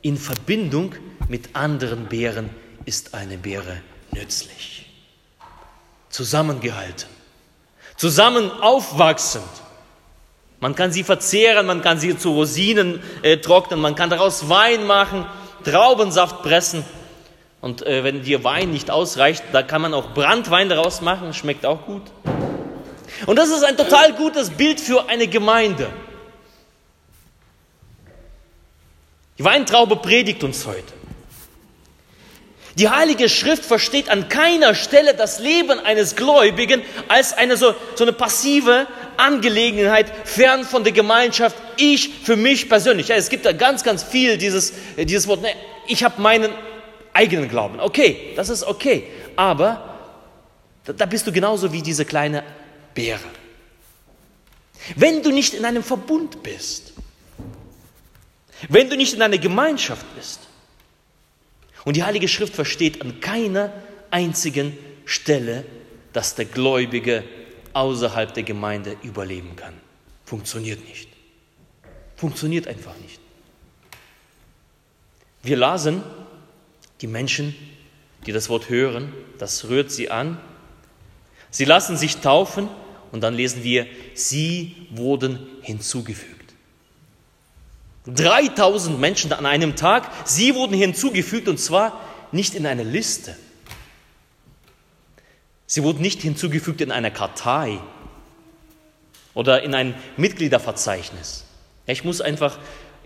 In 0.00 0.16
Verbindung 0.16 0.94
mit 1.28 1.54
anderen 1.54 2.06
Beeren 2.06 2.48
ist 2.86 3.14
eine 3.14 3.36
Beere 3.36 3.82
nützlich. 4.10 4.86
Zusammengehalten, 6.08 7.08
zusammen 7.96 8.50
aufwachsend. 8.50 9.44
Man 10.60 10.74
kann 10.74 10.92
sie 10.92 11.04
verzehren, 11.04 11.66
man 11.66 11.82
kann 11.82 11.98
sie 11.98 12.16
zu 12.16 12.32
Rosinen 12.32 13.02
äh, 13.22 13.36
trocknen, 13.36 13.80
man 13.80 13.94
kann 13.94 14.08
daraus 14.08 14.48
Wein 14.48 14.86
machen, 14.86 15.26
Traubensaft 15.64 16.42
pressen. 16.42 16.84
Und 17.60 17.86
äh, 17.86 18.02
wenn 18.02 18.22
dir 18.22 18.44
Wein 18.44 18.70
nicht 18.70 18.90
ausreicht, 18.90 19.44
da 19.52 19.62
kann 19.62 19.82
man 19.82 19.92
auch 19.92 20.14
Brandwein 20.14 20.70
daraus 20.70 21.02
machen, 21.02 21.34
schmeckt 21.34 21.66
auch 21.66 21.84
gut. 21.84 22.02
Und 23.26 23.36
das 23.36 23.50
ist 23.50 23.64
ein 23.64 23.76
total 23.76 24.14
gutes 24.14 24.50
Bild 24.50 24.80
für 24.80 25.08
eine 25.08 25.26
Gemeinde. 25.26 25.90
Die 29.38 29.44
Weintraube 29.44 29.96
predigt 29.96 30.44
uns 30.44 30.66
heute. 30.66 30.92
Die 32.76 32.88
Heilige 32.88 33.28
Schrift 33.28 33.64
versteht 33.64 34.08
an 34.08 34.28
keiner 34.28 34.74
Stelle 34.74 35.14
das 35.14 35.38
Leben 35.38 35.78
eines 35.78 36.16
Gläubigen 36.16 36.82
als 37.06 37.32
eine 37.32 37.56
so, 37.56 37.74
so 37.94 38.02
eine 38.02 38.12
passive 38.12 38.88
Angelegenheit 39.16 40.12
fern 40.26 40.64
von 40.64 40.82
der 40.82 40.92
Gemeinschaft. 40.92 41.56
Ich 41.76 42.10
für 42.24 42.36
mich 42.36 42.68
persönlich. 42.68 43.08
Ja, 43.08 43.16
es 43.16 43.28
gibt 43.28 43.46
da 43.46 43.52
ganz, 43.52 43.84
ganz 43.84 44.02
viel 44.02 44.38
dieses, 44.38 44.72
dieses 44.96 45.28
Wort. 45.28 45.42
Ne, 45.42 45.50
ich 45.86 46.02
habe 46.02 46.20
meinen 46.20 46.50
eigenen 47.12 47.48
Glauben. 47.48 47.78
Okay, 47.78 48.32
das 48.34 48.48
ist 48.48 48.64
okay. 48.64 49.04
Aber 49.36 49.96
da, 50.84 50.92
da 50.92 51.06
bist 51.06 51.28
du 51.28 51.32
genauso 51.32 51.72
wie 51.72 51.82
diese 51.82 52.04
kleine 52.04 52.42
Beere. 52.92 53.20
Wenn 54.96 55.22
du 55.22 55.30
nicht 55.30 55.54
in 55.54 55.64
einem 55.64 55.84
Verbund 55.84 56.42
bist, 56.42 56.92
wenn 58.68 58.88
du 58.88 58.96
nicht 58.96 59.14
in 59.14 59.22
einer 59.22 59.38
Gemeinschaft 59.38 60.06
bist. 60.16 60.40
Und 61.84 61.96
die 61.96 62.04
Heilige 62.04 62.28
Schrift 62.28 62.54
versteht 62.54 63.02
an 63.02 63.20
keiner 63.20 63.72
einzigen 64.10 64.76
Stelle, 65.04 65.64
dass 66.12 66.34
der 66.34 66.46
Gläubige 66.46 67.24
außerhalb 67.72 68.32
der 68.32 68.44
Gemeinde 68.44 68.96
überleben 69.02 69.56
kann. 69.56 69.74
Funktioniert 70.24 70.86
nicht. 70.88 71.08
Funktioniert 72.16 72.68
einfach 72.68 72.96
nicht. 73.02 73.20
Wir 75.42 75.56
lasen, 75.56 76.02
die 77.00 77.06
Menschen, 77.06 77.54
die 78.24 78.32
das 78.32 78.48
Wort 78.48 78.70
hören, 78.70 79.12
das 79.38 79.68
rührt 79.68 79.90
sie 79.90 80.10
an 80.10 80.38
Sie 81.54 81.64
lassen 81.64 81.96
sich 81.96 82.16
taufen 82.16 82.68
und 83.12 83.20
dann 83.20 83.34
lesen 83.34 83.62
wir, 83.62 83.86
sie 84.12 84.74
wurden 84.90 85.38
hinzugefügt. 85.62 86.33
3000 88.06 89.00
Menschen 89.00 89.32
an 89.32 89.46
einem 89.46 89.76
Tag, 89.76 90.10
sie 90.24 90.54
wurden 90.54 90.74
hinzugefügt 90.74 91.48
und 91.48 91.58
zwar 91.58 92.00
nicht 92.32 92.54
in 92.54 92.66
eine 92.66 92.82
Liste. 92.82 93.36
Sie 95.66 95.82
wurden 95.82 96.02
nicht 96.02 96.20
hinzugefügt 96.20 96.80
in 96.80 96.92
einer 96.92 97.10
Kartei 97.10 97.80
oder 99.32 99.62
in 99.62 99.74
ein 99.74 99.94
Mitgliederverzeichnis. 100.16 101.44
Ich 101.86 102.04
muss 102.04 102.20
einfach 102.20 102.58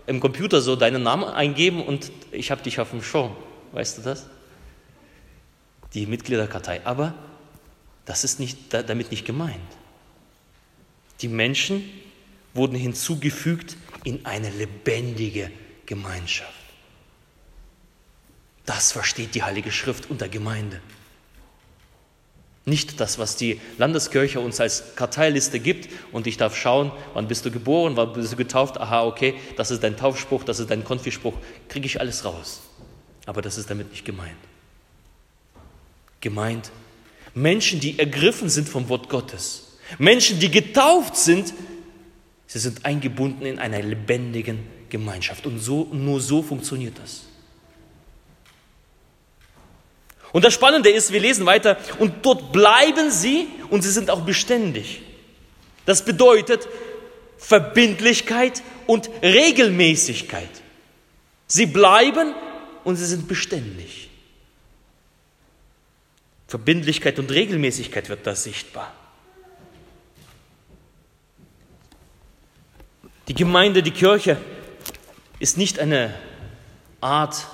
im 0.05 0.19
Computer 0.19 0.61
so 0.61 0.75
deinen 0.75 1.03
Namen 1.03 1.25
eingeben 1.25 1.83
und 1.83 2.11
ich 2.31 2.51
habe 2.51 2.61
dich 2.61 2.79
auf 2.79 2.89
dem 2.91 3.01
Schirm. 3.01 3.35
Weißt 3.71 3.97
du 3.97 4.01
das? 4.01 4.25
Die 5.93 6.05
Mitgliederkartei. 6.05 6.81
Aber 6.83 7.13
das 8.05 8.23
ist 8.23 8.39
nicht, 8.39 8.73
damit 8.73 9.11
nicht 9.11 9.25
gemeint. 9.25 9.55
Die 11.21 11.27
Menschen 11.27 11.89
wurden 12.53 12.75
hinzugefügt 12.75 13.77
in 14.03 14.25
eine 14.25 14.49
lebendige 14.49 15.51
Gemeinschaft. 15.85 16.53
Das 18.65 18.91
versteht 18.91 19.33
die 19.33 19.43
Heilige 19.43 19.71
Schrift 19.71 20.09
unter 20.09 20.29
Gemeinde. 20.29 20.79
Nicht 22.65 22.99
das, 22.99 23.17
was 23.17 23.35
die 23.35 23.59
Landeskirche 23.79 24.39
uns 24.39 24.59
als 24.59 24.95
Karteiliste 24.95 25.59
gibt 25.59 25.89
und 26.11 26.27
ich 26.27 26.37
darf 26.37 26.55
schauen, 26.55 26.91
wann 27.15 27.27
bist 27.27 27.45
du 27.45 27.51
geboren, 27.51 27.95
wann 27.95 28.13
bist 28.13 28.31
du 28.31 28.35
getauft, 28.35 28.79
aha, 28.79 29.05
okay, 29.05 29.33
das 29.57 29.71
ist 29.71 29.81
dein 29.81 29.97
Taufspruch, 29.97 30.43
das 30.43 30.59
ist 30.59 30.69
dein 30.69 30.83
Konfispruch, 30.83 31.33
kriege 31.67 31.87
ich 31.87 31.99
alles 31.99 32.25
raus. 32.25 32.61
Aber 33.25 33.41
das 33.41 33.57
ist 33.57 33.69
damit 33.71 33.89
nicht 33.89 34.05
gemeint. 34.05 34.37
Gemeint 36.21 36.71
Menschen, 37.33 37.79
die 37.79 37.97
ergriffen 37.97 38.49
sind 38.49 38.69
vom 38.69 38.89
Wort 38.89 39.09
Gottes, 39.09 39.77
Menschen, 39.97 40.39
die 40.39 40.51
getauft 40.51 41.15
sind, 41.15 41.53
sie 42.49 42.57
sind 42.57 42.83
eingebunden 42.83 43.45
in 43.45 43.59
einer 43.59 43.79
lebendigen 43.79 44.65
Gemeinschaft 44.89 45.45
und 45.45 45.59
so, 45.59 45.87
nur 45.91 46.19
so 46.19 46.41
funktioniert 46.41 46.97
das. 46.99 47.25
Und 50.31 50.43
das 50.43 50.53
Spannende 50.53 50.89
ist, 50.89 51.13
wir 51.13 51.19
lesen 51.19 51.45
weiter, 51.45 51.77
und 51.99 52.25
dort 52.25 52.51
bleiben 52.51 53.11
sie 53.11 53.47
und 53.69 53.83
sie 53.83 53.91
sind 53.91 54.09
auch 54.09 54.21
beständig. 54.21 55.03
Das 55.85 56.03
bedeutet 56.03 56.67
Verbindlichkeit 57.37 58.63
und 58.87 59.09
Regelmäßigkeit. 59.21 60.49
Sie 61.47 61.67
bleiben 61.67 62.33
und 62.83 62.95
sie 62.95 63.05
sind 63.05 63.27
beständig. 63.27 64.09
Verbindlichkeit 66.47 67.19
und 67.19 67.29
Regelmäßigkeit 67.29 68.09
wird 68.09 68.25
da 68.25 68.33
sichtbar. 68.33 68.91
Die 73.29 73.35
Gemeinde, 73.35 73.83
die 73.83 73.91
Kirche 73.91 74.37
ist 75.37 75.55
nicht 75.55 75.77
eine 75.77 76.15
Art 76.99 77.47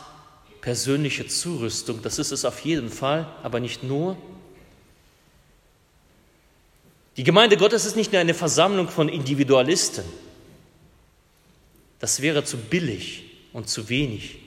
persönliche 0.61 1.27
Zurüstung, 1.27 2.01
das 2.01 2.17
ist 2.17 2.31
es 2.31 2.45
auf 2.45 2.61
jeden 2.61 2.89
Fall, 2.89 3.27
aber 3.43 3.59
nicht 3.59 3.83
nur. 3.83 4.17
Die 7.17 7.25
Gemeinde 7.25 7.57
Gottes 7.57 7.85
ist 7.85 7.97
nicht 7.97 8.13
nur 8.13 8.21
eine 8.21 8.33
Versammlung 8.33 8.87
von 8.87 9.09
Individualisten. 9.09 10.05
Das 11.99 12.21
wäre 12.21 12.45
zu 12.45 12.57
billig 12.57 13.23
und 13.51 13.67
zu 13.67 13.89
wenig. 13.89 14.39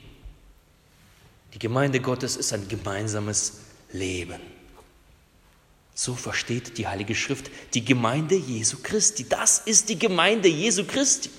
Die 1.53 1.59
Gemeinde 1.59 1.99
Gottes 1.99 2.37
ist 2.37 2.53
ein 2.53 2.67
gemeinsames 2.67 3.59
Leben. 3.91 4.39
So 6.01 6.15
versteht 6.15 6.77
die 6.77 6.87
Heilige 6.87 7.13
Schrift 7.13 7.51
die 7.73 7.83
Gemeinde 7.83 8.35
Jesu 8.35 8.77
Christi. 8.81 9.27
Das 9.27 9.59
ist 9.65 9.89
die 9.89 9.99
Gemeinde 9.99 10.47
Jesu 10.47 10.85
Christi. 10.85 11.29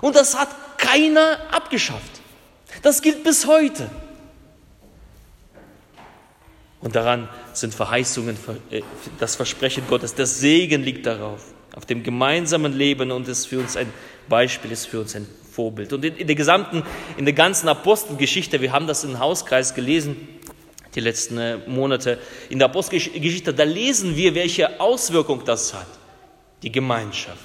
Und 0.00 0.14
das 0.14 0.38
hat 0.38 0.78
keiner 0.78 1.40
abgeschafft. 1.50 2.20
Das 2.82 3.02
gilt 3.02 3.24
bis 3.24 3.44
heute. 3.48 3.90
Und 6.80 6.94
daran 6.94 7.28
sind 7.54 7.74
Verheißungen, 7.74 8.36
äh, 8.70 8.82
das 9.18 9.34
Versprechen 9.34 9.82
Gottes, 9.88 10.14
der 10.14 10.26
Segen 10.26 10.84
liegt 10.84 11.04
darauf, 11.04 11.42
auf 11.74 11.86
dem 11.86 12.04
gemeinsamen 12.04 12.72
Leben 12.72 13.10
und 13.10 13.26
ist 13.26 13.46
für 13.46 13.58
uns 13.58 13.76
ein 13.76 13.92
Beispiel, 14.28 14.70
ist 14.70 14.86
für 14.86 15.00
uns 15.00 15.16
ein 15.16 15.26
Vorbild. 15.50 15.92
Und 15.92 16.04
in, 16.04 16.28
der 16.28 16.36
gesamten, 16.36 16.84
in 17.16 17.24
der 17.24 17.34
ganzen 17.34 17.68
Apostelgeschichte, 17.68 18.60
wir 18.60 18.70
haben 18.70 18.86
das 18.86 19.02
im 19.02 19.18
Hauskreis 19.18 19.74
gelesen, 19.74 20.28
die 20.94 21.00
letzten 21.00 21.38
äh, 21.38 21.56
Monate, 21.66 22.18
in 22.50 22.58
der 22.58 22.66
Apostelgeschichte, 22.66 23.52
da 23.52 23.64
lesen 23.64 24.16
wir, 24.16 24.34
welche 24.34 24.80
Auswirkung 24.80 25.44
das 25.44 25.74
hat, 25.74 25.86
die 26.62 26.70
Gemeinschaft. 26.70 27.38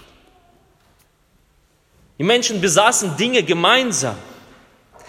Die 2.17 2.23
Menschen 2.23 2.59
besaßen 2.59 3.15
Dinge 3.17 3.43
gemeinsam. 3.43 4.17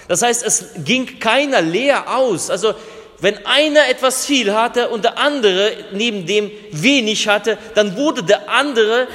Das 0.08 0.22
heißt, 0.22 0.44
es 0.44 0.70
ging 0.84 1.18
keiner 1.18 1.60
leer 1.60 2.16
aus. 2.16 2.50
Also 2.50 2.74
wenn 3.20 3.44
einer 3.46 3.88
etwas 3.88 4.24
viel 4.24 4.54
hatte 4.54 4.88
und 4.88 5.04
der 5.04 5.18
andere 5.18 5.72
neben 5.92 6.24
dem 6.24 6.50
wenig 6.70 7.28
hatte, 7.28 7.58
dann 7.74 7.96
wurde 7.96 8.22
der 8.22 8.48
andere 8.48 9.08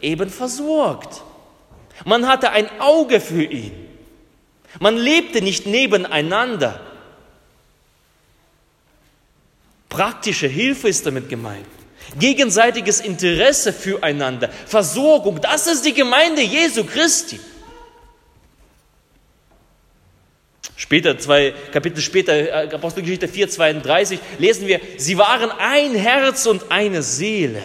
eben 0.00 0.28
versorgt. 0.28 1.22
Man 2.04 2.26
hatte 2.26 2.50
ein 2.50 2.68
Auge 2.80 3.20
für 3.20 3.44
ihn. 3.44 3.72
Man 4.78 4.96
lebte 4.96 5.42
nicht 5.42 5.66
nebeneinander. 5.66 6.80
Praktische 9.90 10.46
Hilfe 10.46 10.88
ist 10.88 11.04
damit 11.04 11.28
gemeint. 11.28 11.66
Gegenseitiges 12.18 13.00
Interesse 13.00 13.72
füreinander, 13.72 14.48
Versorgung, 14.48 15.40
das 15.40 15.66
ist 15.66 15.84
die 15.84 15.92
Gemeinde 15.92 16.42
Jesu 16.42 16.84
Christi. 16.84 17.38
Später, 20.76 21.18
zwei 21.18 21.52
Kapitel 21.72 22.00
später, 22.00 22.32
äh, 22.32 22.74
Apostelgeschichte 22.74 23.28
4, 23.28 23.50
32, 23.50 24.18
lesen 24.38 24.66
wir, 24.66 24.80
sie 24.96 25.18
waren 25.18 25.50
ein 25.50 25.94
Herz 25.94 26.46
und 26.46 26.70
eine 26.70 27.02
Seele. 27.02 27.62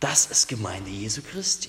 Das 0.00 0.26
ist 0.26 0.48
Gemeinde 0.48 0.90
Jesu 0.90 1.20
Christi. 1.20 1.68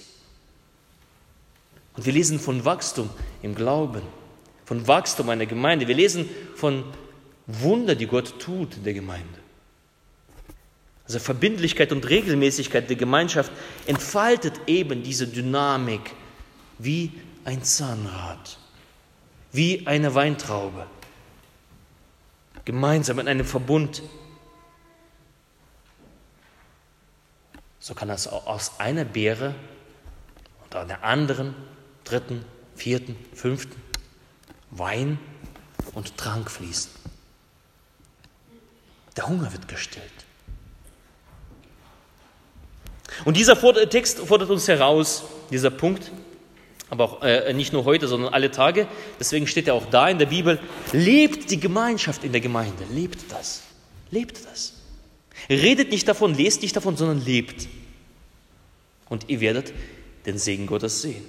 Und 1.96 2.06
wir 2.06 2.14
lesen 2.14 2.40
von 2.40 2.64
Wachstum 2.64 3.10
im 3.42 3.54
Glauben, 3.54 4.02
von 4.66 4.88
Wachstum 4.88 5.30
einer 5.30 5.46
Gemeinde. 5.46 5.88
Wir 5.88 5.96
lesen 5.96 6.30
von 6.56 6.84
Wunder, 7.48 7.96
die 7.96 8.08
Gott 8.08 8.40
tut 8.40 8.76
in 8.76 8.84
der 8.84 8.94
Gemeinde. 8.94 9.40
Also 11.06 11.20
Verbindlichkeit 11.20 11.92
und 11.94 12.08
Regelmäßigkeit 12.08 12.90
der 12.90 12.98
Gemeinschaft 12.98 13.52
entfaltet 13.86 14.60
eben 14.68 15.04
diese 15.04 15.28
Dynamik 15.28 16.14
wie 16.78 17.14
ein 17.46 17.64
Zahnrad 17.64 18.60
wie 19.52 19.88
eine 19.88 20.14
Weintraube. 20.14 20.88
Gemeinsam 22.66 23.20
in 23.20 23.28
einem 23.28 23.46
Verbund. 23.46 24.04
So 27.80 27.96
kann 27.96 28.10
das 28.10 28.28
aus 28.28 28.80
einer 28.80 29.06
Beere 29.06 29.56
und 30.64 30.76
einer 30.76 31.04
anderen, 31.04 31.56
dritten, 32.04 32.44
vierten, 32.76 33.16
fünften 33.34 33.82
Wein 34.72 35.18
und 35.94 36.18
Trank 36.18 36.52
fließen. 36.52 36.92
Der 39.18 39.28
Hunger 39.28 39.52
wird 39.52 39.68
gestillt. 39.68 40.06
Und 43.26 43.36
dieser 43.36 43.58
Text 43.90 44.20
fordert 44.20 44.50
uns 44.50 44.68
heraus, 44.68 45.24
dieser 45.50 45.72
Punkt, 45.72 46.12
aber 46.90 47.04
auch 47.04 47.24
äh, 47.24 47.52
nicht 47.54 47.74
nur 47.74 47.86
heute, 47.86 48.08
sondern 48.08 48.34
alle 48.34 48.52
Tage. 48.52 48.88
Deswegen 49.20 49.48
steht 49.48 49.68
ja 49.68 49.74
auch 49.74 49.90
da 49.90 50.08
in 50.08 50.20
der 50.20 50.28
Bibel, 50.28 50.60
lebt 50.94 51.50
die 51.50 51.60
Gemeinschaft 51.60 52.24
in 52.24 52.32
der 52.32 52.42
Gemeinde, 52.42 52.84
lebt 52.92 53.32
das, 53.32 53.64
lebt 54.12 54.46
das. 54.46 54.74
Redet 55.50 55.90
nicht 55.90 56.08
davon, 56.08 56.36
lest 56.36 56.62
nicht 56.62 56.76
davon, 56.76 56.96
sondern 56.96 57.24
lebt. 57.24 57.68
Und 59.10 59.30
ihr 59.30 59.40
werdet 59.40 59.74
den 60.26 60.38
Segen 60.38 60.68
Gottes 60.68 61.02
sehen. 61.02 61.26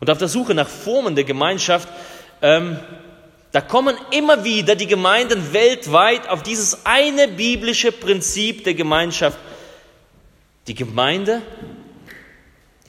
Und 0.00 0.10
auf 0.10 0.18
der 0.18 0.28
Suche 0.28 0.54
nach 0.54 0.68
Formen 0.68 1.14
der 1.14 1.24
Gemeinschaft, 1.24 1.88
ähm, 2.40 2.78
da 3.52 3.60
kommen 3.60 3.96
immer 4.10 4.44
wieder 4.44 4.74
die 4.74 4.86
Gemeinden 4.86 5.52
weltweit 5.52 6.28
auf 6.28 6.42
dieses 6.42 6.84
eine 6.84 7.28
biblische 7.28 7.92
Prinzip 7.92 8.64
der 8.64 8.74
Gemeinschaft. 8.74 9.38
Die 10.66 10.74
Gemeinde 10.74 11.42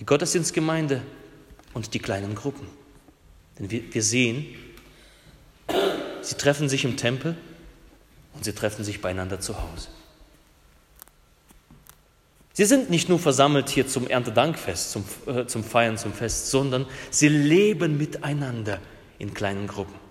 die 0.04 0.06
Gottesdienstgemeinde 0.06 1.02
und 1.74 1.94
die 1.94 2.00
kleinen 2.00 2.36
Gruppen. 2.36 2.68
Denn 3.58 3.72
wir, 3.72 3.94
wir 3.94 4.04
sehen, 4.04 4.46
sie 6.22 6.36
treffen 6.36 6.68
sich 6.68 6.84
im 6.84 6.98
Tempel 6.98 7.38
und 8.34 8.44
sie 8.44 8.52
treffen 8.52 8.84
sich 8.84 9.02
beieinander 9.02 9.40
zu 9.40 9.56
Hause. 9.56 9.88
Sie 12.52 12.66
sind 12.66 12.90
nicht 12.90 13.08
nur 13.08 13.18
versammelt 13.18 13.70
hier 13.70 13.88
zum 13.88 14.08
Erntedankfest, 14.08 14.92
zum, 14.92 15.06
äh, 15.26 15.46
zum 15.46 15.64
Feiern, 15.64 15.98
zum 15.98 16.12
Fest, 16.12 16.52
sondern 16.52 16.86
sie 17.10 17.30
leben 17.30 17.98
miteinander 17.98 18.80
in 19.20 19.34
kleinen 19.34 19.68
Gruppen. 19.68 20.03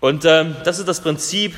Und 0.00 0.24
ähm, 0.24 0.56
das 0.64 0.78
ist 0.78 0.86
das 0.86 1.00
Prinzip, 1.00 1.54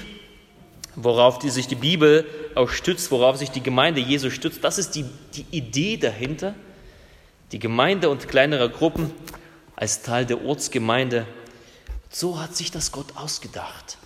worauf 0.97 1.39
die, 1.39 1.51
sich 1.51 1.67
die 1.67 1.75
Bibel 1.75 2.27
auch 2.55 2.71
stützt, 2.71 3.11
worauf 3.11 3.37
sich 3.37 3.51
die 3.51 3.63
Gemeinde 3.63 4.01
Jesu 4.01 4.31
stützt. 4.31 4.65
Das 4.65 4.79
ist 4.79 4.95
die, 4.95 5.05
die 5.35 5.47
Idee 5.51 5.97
dahinter. 5.97 6.55
Die 7.53 7.59
Gemeinde 7.59 8.11
und 8.11 8.29
kleinere 8.29 8.71
Gruppen 8.71 9.11
als 9.77 10.03
Teil 10.03 10.25
der 10.25 10.45
Ortsgemeinde. 10.45 11.27
So 12.09 12.41
hat 12.41 12.57
sich 12.57 12.71
das 12.71 12.93
Gott 12.93 13.17
ausgedacht. 13.17 13.99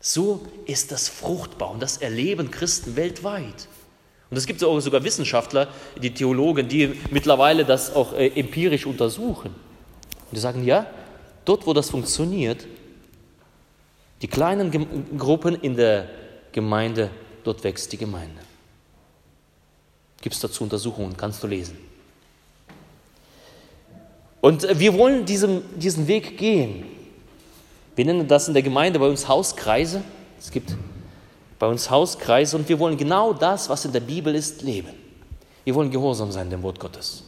So 0.00 0.46
ist 0.66 0.92
das 0.92 1.08
fruchtbar 1.08 1.70
und 1.70 1.82
das 1.82 1.96
erleben 1.96 2.50
Christen 2.50 2.94
weltweit. 2.96 3.68
Und 4.30 4.36
es 4.36 4.46
gibt 4.46 4.62
auch 4.62 4.78
sogar 4.80 5.02
Wissenschaftler, 5.04 5.68
die 6.00 6.12
Theologen, 6.12 6.68
die 6.68 7.00
mittlerweile 7.10 7.64
das 7.64 7.94
auch 7.94 8.12
äh, 8.14 8.28
empirisch 8.28 8.84
untersuchen. 8.84 9.48
Und 9.48 10.32
die 10.32 10.40
sagen, 10.40 10.64
ja, 10.64 10.86
dort, 11.44 11.66
wo 11.66 11.72
das 11.72 11.90
funktioniert, 11.90 12.66
die 14.24 14.28
kleinen 14.28 15.18
Gruppen 15.18 15.54
in 15.56 15.76
der 15.76 16.08
Gemeinde, 16.50 17.10
dort 17.42 17.62
wächst 17.62 17.92
die 17.92 17.98
Gemeinde. 17.98 18.40
Gibt 20.22 20.34
es 20.34 20.40
dazu 20.40 20.64
Untersuchungen, 20.64 21.14
kannst 21.14 21.42
du 21.42 21.46
lesen. 21.46 21.76
Und 24.40 24.66
wir 24.78 24.96
wollen 24.96 25.26
diesen, 25.26 25.78
diesen 25.78 26.08
Weg 26.08 26.38
gehen. 26.38 26.86
Wir 27.96 28.06
nennen 28.06 28.26
das 28.26 28.48
in 28.48 28.54
der 28.54 28.62
Gemeinde 28.62 28.98
bei 28.98 29.06
uns 29.08 29.28
Hauskreise. 29.28 30.00
Es 30.38 30.50
gibt 30.50 30.74
bei 31.58 31.66
uns 31.66 31.90
Hauskreise 31.90 32.56
und 32.56 32.66
wir 32.66 32.78
wollen 32.78 32.96
genau 32.96 33.34
das, 33.34 33.68
was 33.68 33.84
in 33.84 33.92
der 33.92 34.00
Bibel 34.00 34.34
ist, 34.34 34.62
leben. 34.62 34.94
Wir 35.64 35.74
wollen 35.74 35.90
gehorsam 35.90 36.32
sein 36.32 36.48
dem 36.48 36.62
Wort 36.62 36.80
Gottes. 36.80 37.24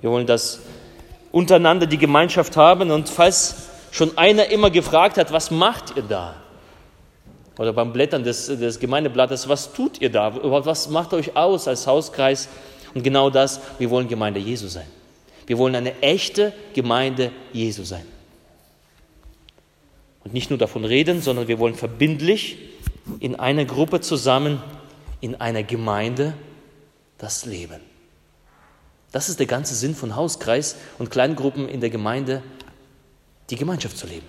Wir 0.00 0.10
wollen 0.10 0.26
das 0.26 0.58
untereinander 1.30 1.86
die 1.86 1.96
Gemeinschaft 1.96 2.56
haben 2.56 2.90
und 2.90 3.08
falls 3.08 3.75
schon 3.96 4.18
einer 4.18 4.50
immer 4.50 4.68
gefragt 4.68 5.16
hat, 5.16 5.32
was 5.32 5.50
macht 5.50 5.96
ihr 5.96 6.02
da? 6.02 6.34
Oder 7.56 7.72
beim 7.72 7.94
Blättern 7.94 8.24
des, 8.24 8.46
des 8.46 8.78
Gemeindeblattes, 8.78 9.48
was 9.48 9.72
tut 9.72 10.02
ihr 10.02 10.10
da? 10.10 10.34
Was 10.66 10.90
macht 10.90 11.14
euch 11.14 11.34
aus 11.34 11.66
als 11.66 11.86
Hauskreis? 11.86 12.50
Und 12.92 13.04
genau 13.04 13.30
das, 13.30 13.58
wir 13.78 13.88
wollen 13.88 14.06
Gemeinde 14.06 14.38
Jesu 14.38 14.68
sein. 14.68 14.84
Wir 15.46 15.56
wollen 15.56 15.74
eine 15.74 16.02
echte 16.02 16.52
Gemeinde 16.74 17.32
Jesu 17.54 17.84
sein. 17.84 18.04
Und 20.24 20.34
nicht 20.34 20.50
nur 20.50 20.58
davon 20.58 20.84
reden, 20.84 21.22
sondern 21.22 21.48
wir 21.48 21.58
wollen 21.58 21.74
verbindlich 21.74 22.58
in 23.20 23.36
einer 23.36 23.64
Gruppe 23.64 24.02
zusammen, 24.02 24.62
in 25.22 25.36
einer 25.36 25.62
Gemeinde 25.62 26.34
das 27.16 27.46
Leben. 27.46 27.80
Das 29.10 29.30
ist 29.30 29.38
der 29.38 29.46
ganze 29.46 29.74
Sinn 29.74 29.94
von 29.94 30.16
Hauskreis 30.16 30.76
und 30.98 31.10
Kleingruppen 31.10 31.66
in 31.66 31.80
der 31.80 31.88
Gemeinde, 31.88 32.42
die 33.50 33.56
Gemeinschaft 33.56 33.96
zu 33.96 34.06
leben. 34.06 34.26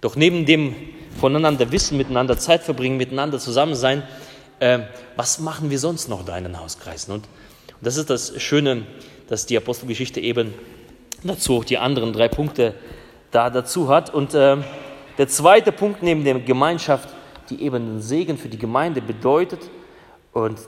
Doch 0.00 0.16
neben 0.16 0.46
dem 0.46 0.74
voneinander 1.18 1.72
wissen, 1.72 1.96
miteinander 1.96 2.38
Zeit 2.38 2.62
verbringen, 2.62 2.96
miteinander 2.96 3.38
zusammen 3.38 3.74
sein, 3.74 4.02
äh, 4.60 4.80
was 5.16 5.40
machen 5.40 5.70
wir 5.70 5.78
sonst 5.78 6.08
noch 6.08 6.24
da 6.24 6.36
in 6.36 6.44
den 6.44 6.60
Hauskreisen? 6.60 7.14
Und, 7.14 7.24
und 7.26 7.86
das 7.86 7.96
ist 7.96 8.10
das 8.10 8.40
Schöne, 8.40 8.86
dass 9.28 9.46
die 9.46 9.56
Apostelgeschichte 9.56 10.20
eben 10.20 10.54
dazu 11.24 11.58
auch 11.58 11.64
die 11.64 11.78
anderen 11.78 12.12
drei 12.12 12.28
Punkte 12.28 12.74
da 13.30 13.50
dazu 13.50 13.88
hat. 13.88 14.12
Und 14.12 14.34
äh, 14.34 14.56
der 15.18 15.28
zweite 15.28 15.72
Punkt 15.72 16.02
neben 16.02 16.24
der 16.24 16.38
Gemeinschaft, 16.38 17.08
die 17.50 17.62
eben 17.62 17.76
einen 17.76 18.02
Segen 18.02 18.38
für 18.38 18.48
die 18.48 18.58
Gemeinde 18.58 19.00
bedeutet 19.00 19.60
und 20.32 20.58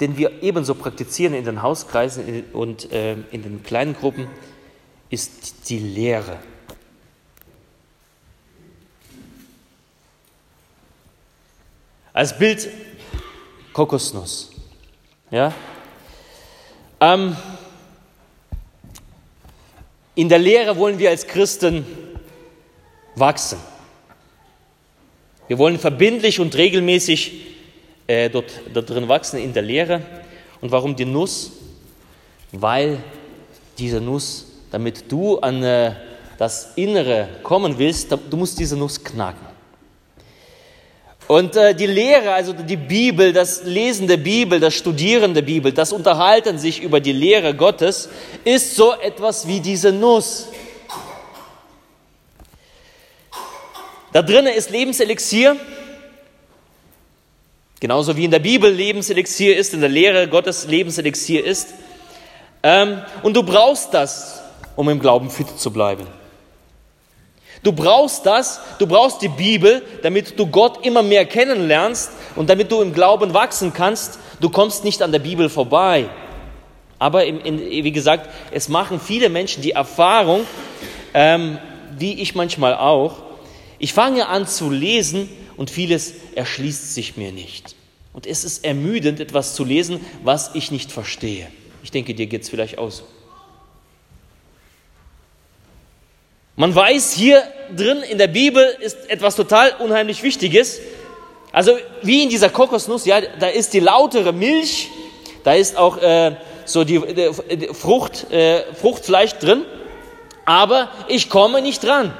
den 0.00 0.16
wir 0.16 0.42
ebenso 0.42 0.74
praktizieren 0.74 1.34
in 1.34 1.44
den 1.44 1.62
Hauskreisen 1.62 2.44
und 2.52 2.92
äh, 2.92 3.16
in 3.30 3.42
den 3.42 3.62
kleinen 3.62 3.94
Gruppen, 3.94 4.28
ist 5.10 5.68
die 5.68 5.78
Lehre. 5.78 6.38
Als 12.12 12.36
Bild 12.38 12.68
Kokosnuss. 13.72 14.50
Ja? 15.30 15.52
Ähm, 17.00 17.36
in 20.14 20.28
der 20.28 20.38
Lehre 20.38 20.76
wollen 20.78 20.98
wir 20.98 21.10
als 21.10 21.26
Christen 21.26 21.84
wachsen. 23.14 23.58
Wir 25.46 25.58
wollen 25.58 25.78
verbindlich 25.78 26.40
und 26.40 26.54
regelmäßig 26.56 27.46
äh, 28.06 28.30
dort, 28.30 28.60
dort 28.72 28.88
drin 28.88 29.08
wachsen 29.08 29.38
in 29.38 29.52
der 29.52 29.62
Lehre. 29.62 30.00
Und 30.62 30.72
warum 30.72 30.96
die 30.96 31.04
Nuss? 31.04 31.52
Weil 32.50 32.98
diese 33.76 34.00
Nuss 34.00 34.55
damit 34.70 35.10
du 35.10 35.38
an 35.38 35.62
äh, 35.62 35.92
das 36.38 36.72
Innere 36.76 37.28
kommen 37.42 37.78
willst, 37.78 38.12
du 38.12 38.36
musst 38.36 38.58
diese 38.58 38.76
Nuss 38.76 39.02
knacken. 39.02 39.46
Und 41.28 41.56
äh, 41.56 41.74
die 41.74 41.86
Lehre, 41.86 42.32
also 42.34 42.52
die 42.52 42.76
Bibel, 42.76 43.32
das 43.32 43.64
Lesen 43.64 44.06
der 44.06 44.16
Bibel, 44.16 44.60
das 44.60 44.74
Studieren 44.74 45.34
der 45.34 45.42
Bibel, 45.42 45.72
das 45.72 45.92
Unterhalten 45.92 46.58
sich 46.58 46.80
über 46.82 47.00
die 47.00 47.12
Lehre 47.12 47.54
Gottes, 47.54 48.08
ist 48.44 48.76
so 48.76 48.94
etwas 48.94 49.48
wie 49.48 49.60
diese 49.60 49.90
Nuss. 49.90 50.48
Da 54.12 54.22
drinnen 54.22 54.54
ist 54.54 54.70
Lebenselixier, 54.70 55.56
genauso 57.80 58.16
wie 58.16 58.24
in 58.24 58.30
der 58.30 58.38
Bibel 58.38 58.70
Lebenselixier 58.72 59.56
ist, 59.56 59.74
in 59.74 59.80
der 59.80 59.90
Lehre 59.90 60.28
Gottes 60.28 60.68
Lebenselixier 60.68 61.44
ist. 61.44 61.74
Ähm, 62.62 63.02
und 63.24 63.34
du 63.34 63.42
brauchst 63.42 63.92
das, 63.92 64.42
um 64.76 64.88
im 64.88 65.00
Glauben 65.00 65.30
fit 65.30 65.48
zu 65.58 65.72
bleiben. 65.72 66.06
Du 67.62 67.72
brauchst 67.72 68.24
das, 68.26 68.60
du 68.78 68.86
brauchst 68.86 69.22
die 69.22 69.28
Bibel, 69.28 69.82
damit 70.02 70.38
du 70.38 70.46
Gott 70.46 70.86
immer 70.86 71.02
mehr 71.02 71.24
kennenlernst 71.24 72.12
und 72.36 72.48
damit 72.48 72.70
du 72.70 72.80
im 72.80 72.92
Glauben 72.92 73.34
wachsen 73.34 73.72
kannst. 73.72 74.20
Du 74.40 74.50
kommst 74.50 74.84
nicht 74.84 75.02
an 75.02 75.10
der 75.10 75.18
Bibel 75.18 75.48
vorbei. 75.48 76.08
Aber 76.98 77.24
in, 77.24 77.40
in, 77.40 77.58
wie 77.58 77.92
gesagt, 77.92 78.30
es 78.52 78.68
machen 78.68 79.00
viele 79.00 79.28
Menschen 79.28 79.62
die 79.62 79.72
Erfahrung, 79.72 80.46
ähm, 81.12 81.58
wie 81.98 82.20
ich 82.20 82.34
manchmal 82.34 82.76
auch, 82.76 83.22
ich 83.78 83.92
fange 83.92 84.28
an 84.28 84.46
zu 84.46 84.70
lesen 84.70 85.28
und 85.56 85.70
vieles 85.70 86.14
erschließt 86.34 86.94
sich 86.94 87.16
mir 87.16 87.32
nicht. 87.32 87.74
Und 88.12 88.26
es 88.26 88.44
ist 88.44 88.64
ermüdend, 88.64 89.20
etwas 89.20 89.54
zu 89.54 89.64
lesen, 89.64 90.00
was 90.22 90.54
ich 90.54 90.70
nicht 90.70 90.90
verstehe. 90.90 91.48
Ich 91.82 91.90
denke, 91.90 92.14
dir 92.14 92.26
geht 92.26 92.42
es 92.42 92.48
vielleicht 92.48 92.78
auch 92.78 92.90
so. 92.90 93.02
Man 96.58 96.74
weiß, 96.74 97.12
hier 97.12 97.42
drin 97.76 97.98
in 97.98 98.16
der 98.16 98.28
Bibel 98.28 98.64
ist 98.80 99.10
etwas 99.10 99.36
total 99.36 99.74
unheimlich 99.78 100.22
Wichtiges. 100.22 100.80
Also 101.52 101.76
wie 102.02 102.22
in 102.22 102.30
dieser 102.30 102.48
Kokosnuss, 102.48 103.04
ja, 103.04 103.20
da 103.20 103.48
ist 103.48 103.74
die 103.74 103.80
lautere 103.80 104.32
Milch, 104.32 104.88
da 105.44 105.52
ist 105.52 105.76
auch 105.76 105.98
äh, 105.98 106.36
so 106.64 106.84
die, 106.84 106.98
die 106.98 107.68
Frucht, 107.74 108.30
äh, 108.30 108.72
Fruchtfleisch 108.74 109.34
drin, 109.34 109.64
aber 110.46 110.90
ich 111.08 111.28
komme 111.28 111.60
nicht 111.60 111.84
dran. 111.84 112.12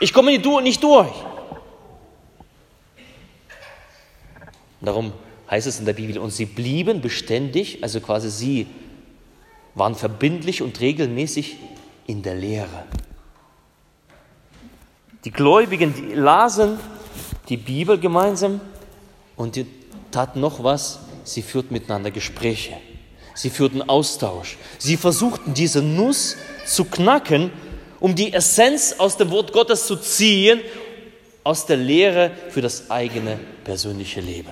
Ich 0.00 0.12
komme 0.12 0.32
nicht, 0.32 0.82
durch. 0.82 1.12
Darum 4.80 5.12
heißt 5.50 5.66
es 5.66 5.78
in 5.78 5.86
der 5.86 5.92
Bibel, 5.92 6.18
und 6.18 6.30
sie 6.30 6.44
blieben 6.44 7.00
beständig, 7.00 7.78
also 7.82 8.00
quasi 8.00 8.30
sie 8.30 8.66
waren 9.74 9.94
verbindlich 9.94 10.62
und 10.62 10.80
regelmäßig 10.80 11.56
in 12.08 12.22
der 12.22 12.34
Lehre. 12.34 12.84
Die 15.24 15.30
Gläubigen 15.30 15.94
die 15.94 16.14
lasen 16.14 16.80
die 17.48 17.58
Bibel 17.58 17.98
gemeinsam 17.98 18.60
und 19.36 19.56
die 19.56 19.66
taten 20.10 20.40
noch 20.40 20.64
was, 20.64 21.00
sie 21.24 21.42
führten 21.42 21.74
miteinander 21.74 22.10
Gespräche. 22.10 22.76
Sie 23.34 23.50
führten 23.50 23.82
Austausch. 23.88 24.56
Sie 24.78 24.96
versuchten 24.96 25.54
diese 25.54 25.80
Nuss 25.80 26.36
zu 26.66 26.84
knacken, 26.84 27.52
um 28.00 28.14
die 28.14 28.32
Essenz 28.32 28.94
aus 28.98 29.16
dem 29.16 29.30
Wort 29.30 29.52
Gottes 29.52 29.86
zu 29.86 29.96
ziehen, 29.96 30.60
aus 31.44 31.66
der 31.66 31.76
Lehre 31.76 32.32
für 32.50 32.62
das 32.62 32.90
eigene 32.90 33.38
persönliche 33.64 34.20
Leben. 34.20 34.50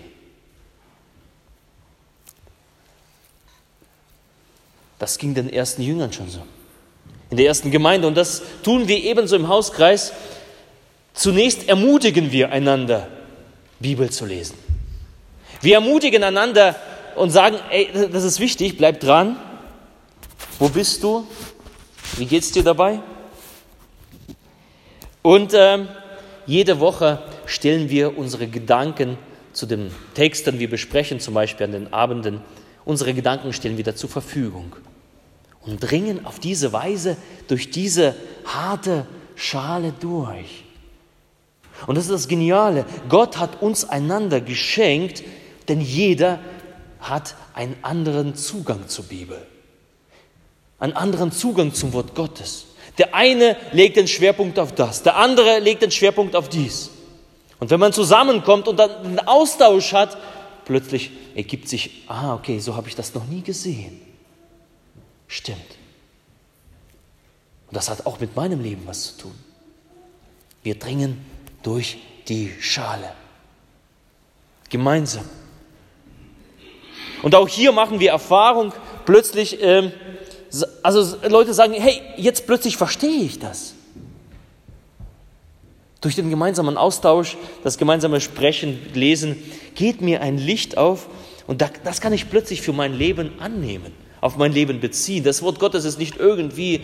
Das 4.98 5.18
ging 5.18 5.34
den 5.34 5.50
ersten 5.50 5.82
Jüngern 5.82 6.12
schon 6.12 6.30
so 6.30 6.42
in 7.30 7.36
der 7.36 7.46
ersten 7.46 7.70
Gemeinde. 7.70 8.06
Und 8.06 8.16
das 8.16 8.42
tun 8.62 8.88
wir 8.88 9.02
ebenso 9.02 9.36
im 9.36 9.48
Hauskreis. 9.48 10.12
Zunächst 11.14 11.68
ermutigen 11.68 12.32
wir 12.32 12.52
einander, 12.52 13.08
Bibel 13.80 14.10
zu 14.10 14.26
lesen. 14.26 14.56
Wir 15.60 15.76
ermutigen 15.76 16.22
einander 16.22 16.76
und 17.16 17.30
sagen, 17.30 17.56
ey, 17.70 17.88
das 18.12 18.24
ist 18.24 18.40
wichtig, 18.40 18.76
bleib 18.76 19.00
dran. 19.00 19.36
Wo 20.58 20.68
bist 20.68 21.02
du? 21.02 21.26
Wie 22.16 22.26
geht 22.26 22.42
es 22.42 22.52
dir 22.52 22.62
dabei? 22.62 23.00
Und 25.22 25.54
äh, 25.54 25.78
jede 26.46 26.78
Woche 26.78 27.22
stellen 27.46 27.90
wir 27.90 28.16
unsere 28.16 28.46
Gedanken 28.46 29.18
zu 29.52 29.66
den 29.66 29.90
Texten, 30.14 30.58
wir 30.58 30.70
besprechen 30.70 31.18
zum 31.18 31.34
Beispiel 31.34 31.66
an 31.66 31.72
den 31.72 31.92
Abenden, 31.92 32.42
unsere 32.84 33.14
Gedanken 33.14 33.52
stellen 33.52 33.76
wir 33.76 33.84
da 33.84 33.96
zur 33.96 34.10
Verfügung. 34.10 34.76
Und 35.66 35.80
dringen 35.80 36.24
auf 36.24 36.38
diese 36.38 36.72
Weise 36.72 37.16
durch 37.48 37.70
diese 37.70 38.14
harte 38.44 39.06
Schale 39.34 39.92
durch. 40.00 40.64
Und 41.86 41.96
das 41.96 42.04
ist 42.04 42.12
das 42.12 42.28
Geniale. 42.28 42.86
Gott 43.08 43.36
hat 43.36 43.60
uns 43.60 43.84
einander 43.84 44.40
geschenkt, 44.40 45.22
denn 45.68 45.80
jeder 45.80 46.38
hat 47.00 47.34
einen 47.54 47.76
anderen 47.82 48.34
Zugang 48.34 48.88
zur 48.88 49.04
Bibel, 49.04 49.44
einen 50.78 50.94
anderen 50.94 51.32
Zugang 51.32 51.74
zum 51.74 51.92
Wort 51.92 52.14
Gottes. 52.14 52.66
Der 52.98 53.14
eine 53.14 53.56
legt 53.72 53.96
den 53.96 54.08
Schwerpunkt 54.08 54.58
auf 54.58 54.74
das, 54.74 55.02
der 55.02 55.16
andere 55.16 55.58
legt 55.58 55.82
den 55.82 55.90
Schwerpunkt 55.90 56.34
auf 56.34 56.48
dies. 56.48 56.90
Und 57.58 57.70
wenn 57.70 57.80
man 57.80 57.92
zusammenkommt 57.92 58.68
und 58.68 58.78
dann 58.78 58.90
einen 58.90 59.18
Austausch 59.20 59.92
hat, 59.92 60.16
plötzlich 60.64 61.10
ergibt 61.34 61.68
sich, 61.68 62.04
ah, 62.06 62.34
okay, 62.34 62.58
so 62.58 62.74
habe 62.74 62.88
ich 62.88 62.94
das 62.94 63.14
noch 63.14 63.26
nie 63.26 63.42
gesehen. 63.42 64.05
Stimmt. 65.28 65.76
Und 67.68 67.76
das 67.76 67.90
hat 67.90 68.06
auch 68.06 68.20
mit 68.20 68.36
meinem 68.36 68.60
Leben 68.60 68.82
was 68.86 69.16
zu 69.16 69.22
tun. 69.22 69.34
Wir 70.62 70.78
dringen 70.78 71.24
durch 71.62 71.98
die 72.28 72.52
Schale. 72.60 73.12
Gemeinsam. 74.68 75.24
Und 77.22 77.34
auch 77.34 77.48
hier 77.48 77.72
machen 77.72 78.00
wir 78.00 78.10
Erfahrung, 78.10 78.72
plötzlich, 79.04 79.62
ähm, 79.62 79.92
also 80.82 81.16
Leute 81.28 81.54
sagen, 81.54 81.74
hey, 81.74 82.00
jetzt 82.16 82.46
plötzlich 82.46 82.76
verstehe 82.76 83.22
ich 83.22 83.38
das. 83.38 83.74
Durch 86.00 86.14
den 86.14 86.30
gemeinsamen 86.30 86.76
Austausch, 86.76 87.36
das 87.64 87.78
gemeinsame 87.78 88.20
Sprechen, 88.20 88.78
Lesen, 88.94 89.42
geht 89.74 90.00
mir 90.00 90.20
ein 90.20 90.38
Licht 90.38 90.76
auf 90.76 91.08
und 91.46 91.64
das 91.84 92.00
kann 92.00 92.12
ich 92.12 92.30
plötzlich 92.30 92.62
für 92.62 92.72
mein 92.72 92.92
Leben 92.92 93.40
annehmen, 93.40 93.92
auf 94.20 94.36
mein 94.36 94.52
Leben 94.52 94.80
beziehen. 94.80 95.24
Das 95.24 95.42
Wort 95.42 95.58
Gottes 95.58 95.84
ist 95.84 95.98
nicht 95.98 96.16
irgendwie 96.16 96.82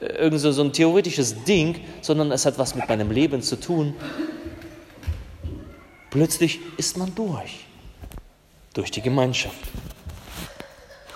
äh, 0.00 0.06
irgend 0.06 0.40
so 0.40 0.62
ein 0.62 0.72
theoretisches 0.72 1.44
Ding, 1.44 1.80
sondern 2.00 2.32
es 2.32 2.46
hat 2.46 2.58
was 2.58 2.74
mit 2.74 2.88
meinem 2.88 3.10
Leben 3.10 3.42
zu 3.42 3.56
tun. 3.56 3.94
Plötzlich 6.10 6.58
ist 6.76 6.96
man 6.96 7.14
durch, 7.14 7.60
durch 8.74 8.90
die 8.90 9.00
Gemeinschaft. 9.00 9.58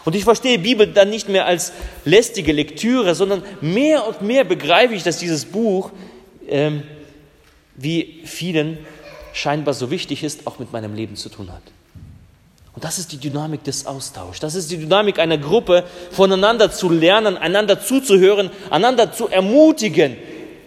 Und 0.05 0.15
ich 0.15 0.25
verstehe 0.25 0.59
Bibel 0.59 0.87
dann 0.87 1.11
nicht 1.11 1.29
mehr 1.29 1.47
als 1.47 1.73
lästige 2.05 2.53
Lektüre, 2.53 3.15
sondern 3.15 3.43
mehr 3.61 4.07
und 4.07 4.21
mehr 4.23 4.45
begreife 4.45 4.95
ich, 4.95 5.03
dass 5.03 5.19
dieses 5.19 5.47
Buch, 5.47 5.91
ähm, 6.47 6.83
wie 7.77 8.21
vielen 8.25 8.79
scheinbar 9.33 9.75
so 9.75 9.91
wichtig 9.91 10.23
ist, 10.23 10.47
auch 10.47 10.59
mit 10.59 10.73
meinem 10.73 10.95
Leben 10.95 11.17
zu 11.17 11.29
tun 11.29 11.51
hat. 11.51 11.63
Das 12.85 12.99
ist 12.99 13.13
die 13.13 13.17
Dynamik 13.17 13.65
des 13.65 13.87
Austauschs. 13.87 14.41
Das 14.41 14.55
ist 14.55 14.71
die 14.71 14.77
Dynamik 14.77 15.19
einer 15.19 15.39
Gruppe, 15.39 15.85
voneinander 16.11 16.71
zu 16.71 16.91
lernen, 16.91 17.39
einander 17.39 17.81
zuzuhören, 17.81 18.51
einander 18.69 19.11
zu 19.11 19.27
ermutigen, 19.27 20.19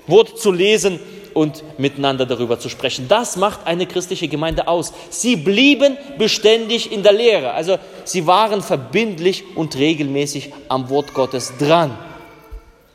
Wort 0.08 0.40
zu 0.40 0.52
lesen 0.52 1.00
und 1.36 1.64
miteinander 1.78 2.26
darüber 2.26 2.60
zu 2.60 2.70
sprechen. 2.70 3.08
Das 3.08 3.38
macht 3.38 3.68
eine 3.68 3.86
christliche 3.86 4.28
Gemeinde 4.28 4.68
aus. 4.68 4.94
Sie 5.12 5.36
blieben 5.36 5.96
beständig 6.18 6.92
in 6.92 7.04
der 7.04 7.14
Lehre. 7.14 7.52
Also 7.52 7.78
sie 8.04 8.26
waren 8.26 8.64
verbindlich 8.64 9.44
und 9.56 9.78
regelmäßig 9.78 10.52
am 10.70 10.90
Wort 10.90 11.14
Gottes 11.14 11.54
dran. 11.60 11.96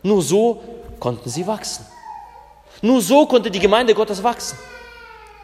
Nur 0.03 0.21
so 0.21 0.65
konnten 0.99 1.31
sie 1.31 1.47
wachsen. 1.47 1.87
Nur 2.81 3.01
so 3.01 3.27
konnte 3.27 3.53
die 3.53 3.61
Gemeinde 3.61 3.95
Gottes 3.95 4.21
wachsen. 4.25 4.59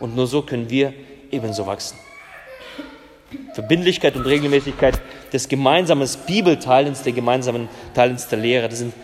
Und 0.01 0.17
nur 0.17 0.27
so 0.27 0.43
können 0.43 0.69
wir 0.69 0.93
ebenso 1.31 1.64
wachsen. 1.64 1.97
Verbindlichkeit 3.53 4.17
und 4.17 4.27
Regelmäßigkeit 4.27 5.01
des 5.33 5.49
gemeinsamen 5.49 6.09
Bibelteilens, 6.27 7.03
der 7.03 7.12
gemeinsamen 7.12 7.69
Teilens 7.95 8.29
der 8.29 8.38
Lehre, 8.38 8.69
das 8.69 8.79
sind 8.79 8.95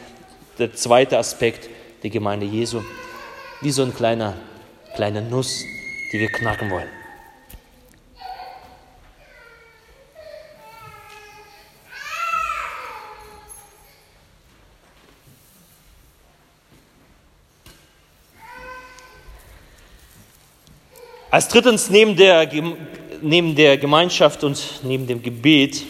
der 0.58 0.72
zweite 0.74 1.18
Aspekt 1.18 1.68
der 2.02 2.10
Gemeinde 2.10 2.46
Jesu 2.46 2.82
wie 3.60 3.70
so 3.70 3.82
ein 3.82 3.94
kleiner, 3.94 4.34
kleine 4.94 5.22
Nuss, 5.22 5.64
die 6.12 6.20
wir 6.20 6.28
knacken 6.28 6.70
wollen. 6.70 6.88
Als 21.30 21.48
drittens 21.48 21.90
neben 21.90 22.14
der, 22.14 22.48
neben 23.22 23.54
der 23.54 23.78
Gemeinschaft 23.78 24.44
und 24.44 24.80
neben 24.82 25.06
dem 25.06 25.22
Gebet 25.22 25.82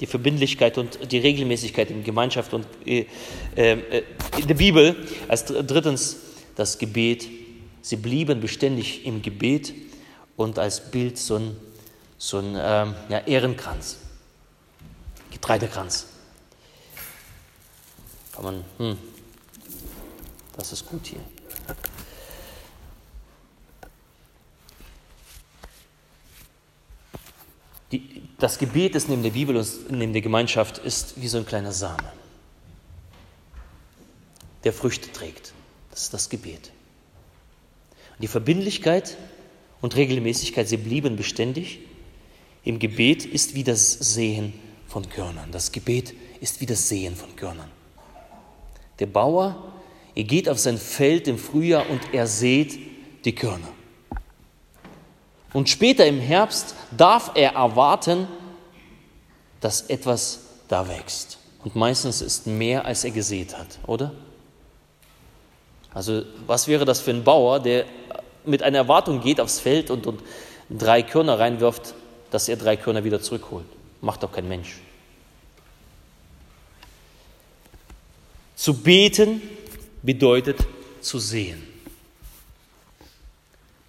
die 0.00 0.06
Verbindlichkeit 0.06 0.78
und 0.78 1.12
die 1.12 1.18
Regelmäßigkeit 1.18 1.90
in 1.90 2.02
Gemeinschaft 2.02 2.52
und 2.52 2.66
äh, 2.84 3.06
äh, 3.54 4.02
in 4.36 4.48
der 4.48 4.54
Bibel, 4.54 4.96
als 5.28 5.44
drittens 5.44 6.16
das 6.56 6.76
Gebet. 6.76 7.28
Sie 7.82 7.96
blieben 7.96 8.40
beständig 8.40 9.06
im 9.06 9.22
Gebet 9.22 9.72
und 10.36 10.58
als 10.58 10.90
Bild 10.90 11.18
so 11.18 11.36
ein, 11.36 11.56
so 12.18 12.38
ein 12.38 12.56
ähm, 12.56 12.94
ja, 13.08 13.18
Ehrenkranz, 13.26 13.98
Getreidekranz. 15.30 16.06
Kann 18.32 18.44
man, 18.44 18.64
hm, 18.78 18.98
das 20.56 20.72
ist 20.72 20.86
gut 20.86 21.06
hier. 21.06 21.20
Die, 27.92 28.22
das 28.42 28.58
Gebet 28.58 28.96
ist 28.96 29.08
neben 29.08 29.22
der 29.22 29.30
Bibel 29.30 29.56
und 29.56 29.90
neben 29.92 30.12
der 30.12 30.20
Gemeinschaft 30.20 30.78
ist 30.78 31.14
wie 31.22 31.28
so 31.28 31.38
ein 31.38 31.46
kleiner 31.46 31.70
Same, 31.70 32.12
der 34.64 34.72
Früchte 34.72 35.12
trägt. 35.12 35.52
Das 35.92 36.02
ist 36.02 36.14
das 36.14 36.28
Gebet. 36.28 36.72
Und 38.16 38.22
die 38.22 38.26
Verbindlichkeit 38.26 39.16
und 39.80 39.94
Regelmäßigkeit, 39.94 40.66
sie 40.66 40.76
blieben 40.76 41.14
beständig. 41.16 41.80
Im 42.64 42.80
Gebet 42.80 43.24
ist 43.24 43.54
wie 43.54 43.62
das 43.62 43.92
Sehen 43.92 44.54
von 44.88 45.08
Körnern. 45.08 45.52
Das 45.52 45.70
Gebet 45.70 46.12
ist 46.40 46.60
wie 46.60 46.66
das 46.66 46.88
Sehen 46.88 47.14
von 47.14 47.36
Körnern. 47.36 47.70
Der 48.98 49.06
Bauer, 49.06 49.72
er 50.16 50.24
geht 50.24 50.48
auf 50.48 50.58
sein 50.58 50.78
Feld 50.78 51.28
im 51.28 51.38
Frühjahr 51.38 51.88
und 51.88 52.00
er 52.12 52.26
sät 52.26 52.76
die 53.24 53.34
Körner. 53.34 53.68
Und 55.52 55.68
später 55.68 56.06
im 56.06 56.18
Herbst 56.20 56.74
darf 56.96 57.32
er 57.34 57.52
erwarten, 57.52 58.26
dass 59.60 59.82
etwas 59.82 60.40
da 60.68 60.88
wächst. 60.88 61.38
Und 61.62 61.76
meistens 61.76 62.20
ist 62.22 62.46
mehr, 62.46 62.84
als 62.84 63.04
er 63.04 63.10
gesät 63.10 63.56
hat, 63.56 63.78
oder? 63.86 64.12
Also 65.94 66.22
was 66.46 66.68
wäre 66.68 66.84
das 66.84 67.00
für 67.00 67.10
ein 67.10 67.22
Bauer, 67.22 67.60
der 67.60 67.84
mit 68.44 68.62
einer 68.62 68.78
Erwartung 68.78 69.20
geht 69.20 69.40
aufs 69.40 69.60
Feld 69.60 69.90
und, 69.90 70.06
und 70.06 70.22
drei 70.70 71.02
Körner 71.02 71.38
reinwirft, 71.38 71.94
dass 72.30 72.48
er 72.48 72.56
drei 72.56 72.76
Körner 72.76 73.04
wieder 73.04 73.20
zurückholt? 73.20 73.66
Macht 74.00 74.22
doch 74.22 74.32
kein 74.32 74.48
Mensch. 74.48 74.80
Zu 78.56 78.74
beten 78.74 79.42
bedeutet 80.02 80.58
zu 81.00 81.18
sehen. 81.18 81.71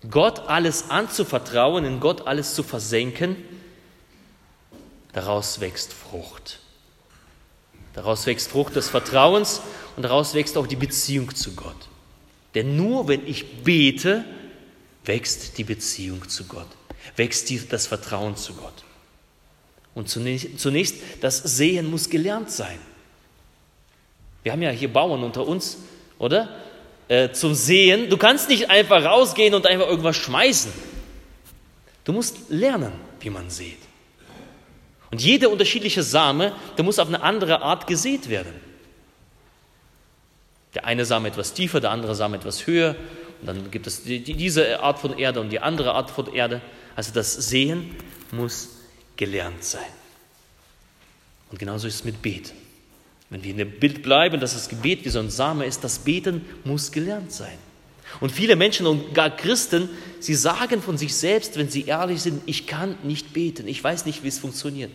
Gott 0.10 0.48
alles 0.48 0.90
anzuvertrauen, 0.90 1.86
in 1.86 2.00
Gott 2.00 2.28
alles 2.28 2.56
zu 2.56 2.64
versenken, 2.64 3.38
daraus 5.14 5.60
wächst 5.60 5.94
Frucht. 5.94 6.60
Daraus 7.94 8.26
wächst 8.26 8.50
Frucht 8.50 8.76
des 8.76 8.90
Vertrauens 8.90 9.62
und 9.96 10.04
daraus 10.04 10.34
wächst 10.34 10.58
auch 10.58 10.68
die 10.68 10.76
Beziehung 10.76 11.34
zu 11.36 11.54
Gott. 11.56 11.90
Denn 12.56 12.76
nur 12.76 13.08
wenn 13.08 13.26
ich 13.28 13.64
bete, 13.64 14.26
wächst 15.06 15.58
die 15.58 15.64
Beziehung 15.64 16.28
zu 16.28 16.46
Gott, 16.46 16.68
wächst 17.16 17.52
das 17.72 17.88
Vertrauen 17.88 18.36
zu 18.36 18.54
Gott. 18.54 18.84
Und 19.94 20.10
zunächst, 20.10 20.96
das 21.22 21.38
Sehen 21.38 21.90
muss 21.90 22.10
gelernt 22.10 22.50
sein. 22.50 22.80
Wir 24.42 24.52
haben 24.52 24.62
ja 24.62 24.72
hier 24.72 24.92
Bauern 24.92 25.24
unter 25.24 25.48
uns, 25.48 25.78
oder? 26.18 26.50
Äh, 27.14 27.32
zum 27.32 27.54
Sehen. 27.54 28.10
Du 28.10 28.18
kannst 28.18 28.50
nicht 28.50 28.72
einfach 28.72 29.06
rausgehen 29.06 29.54
und 29.54 29.68
einfach 29.68 29.86
irgendwas 29.86 30.18
schmeißen. 30.18 30.74
Du 32.06 32.12
musst 32.12 32.50
lernen, 32.50 32.92
wie 33.20 33.30
man 33.30 33.52
sieht. 33.52 33.78
Und 35.12 35.22
jede 35.22 35.50
unterschiedliche 35.50 36.02
Same, 36.02 36.54
der 36.76 36.84
muss 36.84 36.98
auf 36.98 37.08
eine 37.08 37.22
andere 37.22 37.62
Art 37.62 37.86
gesät 37.86 38.30
werden. 38.30 38.52
Der 40.74 40.86
eine 40.86 41.06
Samen 41.06 41.28
etwas 41.28 41.54
tiefer, 41.54 41.80
der 41.80 41.92
andere 41.92 42.16
Samen 42.16 42.34
etwas 42.34 42.66
höher. 42.66 42.96
Und 43.42 43.48
dann 43.48 43.70
gibt 43.70 43.86
es 43.86 44.06
die, 44.06 44.24
diese 44.24 44.80
Art 44.80 44.98
von 44.98 45.16
Erde 45.20 45.40
und 45.40 45.52
die 45.52 45.60
andere 45.60 45.94
Art 45.94 46.10
von 46.10 46.34
Erde. 46.34 46.62
Also 46.96 47.14
das 47.14 47.32
Sehen 47.32 47.96
muss 48.32 48.70
gelernt 49.18 49.64
sein. 49.64 49.94
Und 51.52 51.60
genauso 51.60 51.88
ist 51.88 51.94
es 51.94 52.04
mit 52.06 52.24
Beten. 52.24 52.63
Wenn 53.34 53.44
wir 53.44 53.50
in 53.50 53.58
dem 53.58 53.80
Bild 53.80 54.04
bleiben, 54.04 54.40
dass 54.40 54.54
das 54.54 54.70
Gebet 54.70 55.04
wie 55.06 55.10
so 55.10 55.18
ein 55.18 55.32
Same 55.32 55.66
ist, 55.66 55.84
das 55.84 55.98
Beten 55.98 56.46
muss 56.64 56.92
gelernt 56.92 57.32
sein. 57.32 57.58
Und 58.20 58.32
viele 58.32 58.56
Menschen 58.56 58.86
und 58.86 59.16
gar 59.16 59.36
Christen, 59.36 59.90
sie 60.20 60.36
sagen 60.36 60.84
von 60.84 61.00
sich 61.00 61.16
selbst, 61.16 61.58
wenn 61.58 61.68
sie 61.68 61.86
ehrlich 61.86 62.22
sind, 62.22 62.44
ich 62.46 62.68
kann 62.68 62.96
nicht 63.02 63.34
beten, 63.34 63.68
ich 63.68 63.84
weiß 63.84 64.06
nicht, 64.06 64.22
wie 64.22 64.28
es 64.28 64.38
funktioniert. 64.38 64.92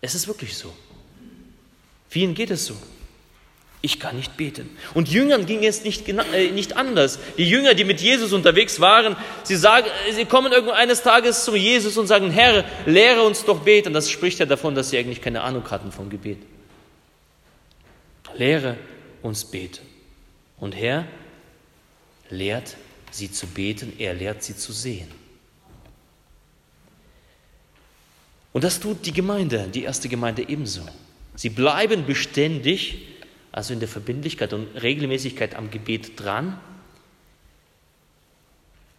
Es 0.00 0.14
ist 0.14 0.28
wirklich 0.28 0.56
so. 0.56 0.72
Vielen 2.08 2.32
geht 2.32 2.50
es 2.50 2.64
so. 2.64 2.76
Ich 3.82 4.00
kann 4.00 4.16
nicht 4.16 4.36
beten. 4.36 4.76
Und 4.94 5.08
Jüngern 5.08 5.46
ging 5.46 5.64
es 5.64 5.84
nicht, 5.84 6.08
äh, 6.08 6.50
nicht 6.50 6.76
anders. 6.76 7.18
Die 7.36 7.48
Jünger, 7.48 7.74
die 7.74 7.84
mit 7.84 8.00
Jesus 8.00 8.32
unterwegs 8.32 8.80
waren, 8.80 9.16
sie, 9.42 9.56
sagen, 9.56 9.86
sie 10.12 10.24
kommen 10.24 10.52
eines 10.52 11.02
Tages 11.02 11.44
zu 11.44 11.54
Jesus 11.54 11.96
und 11.96 12.06
sagen, 12.06 12.30
Herr, 12.30 12.64
lehre 12.86 13.22
uns 13.22 13.44
doch 13.44 13.60
beten. 13.60 13.92
Das 13.92 14.10
spricht 14.10 14.38
ja 14.38 14.46
davon, 14.46 14.74
dass 14.74 14.90
sie 14.90 14.98
eigentlich 14.98 15.20
keine 15.20 15.42
Ahnung 15.42 15.70
hatten 15.70 15.92
vom 15.92 16.10
Gebet. 16.10 16.38
Lehre 18.34 18.76
uns 19.22 19.44
beten. 19.44 19.86
Und 20.58 20.74
Herr 20.74 21.06
lehrt 22.30 22.76
sie 23.10 23.30
zu 23.30 23.46
beten, 23.46 23.92
er 23.98 24.14
lehrt 24.14 24.42
sie 24.42 24.56
zu 24.56 24.72
sehen. 24.72 25.08
Und 28.52 28.64
das 28.64 28.80
tut 28.80 29.04
die 29.04 29.12
Gemeinde, 29.12 29.68
die 29.72 29.84
erste 29.84 30.08
Gemeinde 30.08 30.48
ebenso. 30.48 30.80
Sie 31.34 31.50
bleiben 31.50 32.06
beständig, 32.06 33.06
also 33.56 33.72
in 33.72 33.80
der 33.80 33.88
Verbindlichkeit 33.88 34.52
und 34.52 34.68
Regelmäßigkeit 34.76 35.54
am 35.54 35.70
Gebet 35.70 36.20
dran. 36.20 36.60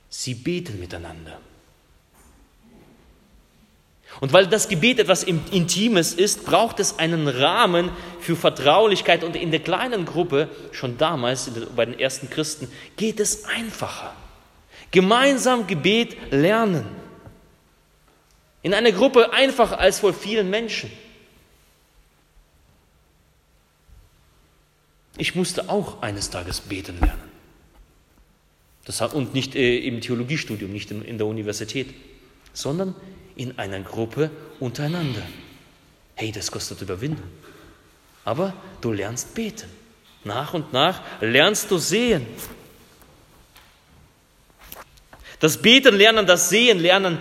Sie 0.10 0.34
beten 0.34 0.80
miteinander. 0.80 1.40
Und 4.20 4.34
weil 4.34 4.48
das 4.48 4.68
Gebet 4.68 4.98
etwas 4.98 5.22
Intimes 5.22 6.16
ist, 6.16 6.44
braucht 6.44 6.80
es 6.80 6.98
einen 6.98 7.28
Rahmen 7.28 7.92
für 8.20 8.36
Vertraulichkeit. 8.36 9.24
Und 9.24 9.36
in 9.36 9.52
der 9.52 9.60
kleinen 9.60 10.06
Gruppe, 10.06 10.50
schon 10.72 10.98
damals 10.98 11.52
bei 11.76 11.86
den 11.86 12.00
ersten 12.00 12.32
Christen, 12.32 12.68
geht 12.96 13.20
es 13.20 13.46
einfacher. 13.46 14.16
Gemeinsam 14.90 15.68
Gebet 15.68 16.18
lernen. 16.32 16.88
In 18.64 18.74
einer 18.74 18.92
Gruppe 18.92 19.34
einfacher 19.34 19.80
als 19.80 20.00
vor 20.00 20.16
vielen 20.16 20.50
Menschen. 20.50 20.90
Ich 25.18 25.36
musste 25.36 25.70
auch 25.70 26.02
eines 26.02 26.30
Tages 26.30 26.62
beten 26.62 27.00
lernen. 27.00 27.28
Das, 28.86 29.02
und 29.02 29.34
nicht 29.34 29.56
äh, 29.56 29.80
im 29.80 30.00
Theologiestudium, 30.00 30.72
nicht 30.72 30.92
in, 30.92 31.02
in 31.02 31.18
der 31.18 31.28
Universität, 31.28 31.94
sondern 32.54 32.96
in 33.36 33.58
einer 33.60 33.82
Gruppe 33.82 34.32
untereinander. 34.60 35.24
Hey, 36.16 36.32
das 36.32 36.52
kostet 36.52 36.82
Überwindung. 36.82 37.28
Aber 38.24 38.54
du 38.82 38.92
lernst 38.92 39.36
beten. 39.36 39.70
Nach 40.24 40.54
und 40.54 40.74
nach 40.74 41.02
lernst 41.22 41.70
du 41.72 41.78
sehen. 41.78 42.26
Das 45.40 45.62
Beten 45.62 45.96
lernen, 45.96 46.26
das 46.26 46.50
Sehen 46.50 46.80
lernen, 46.80 47.20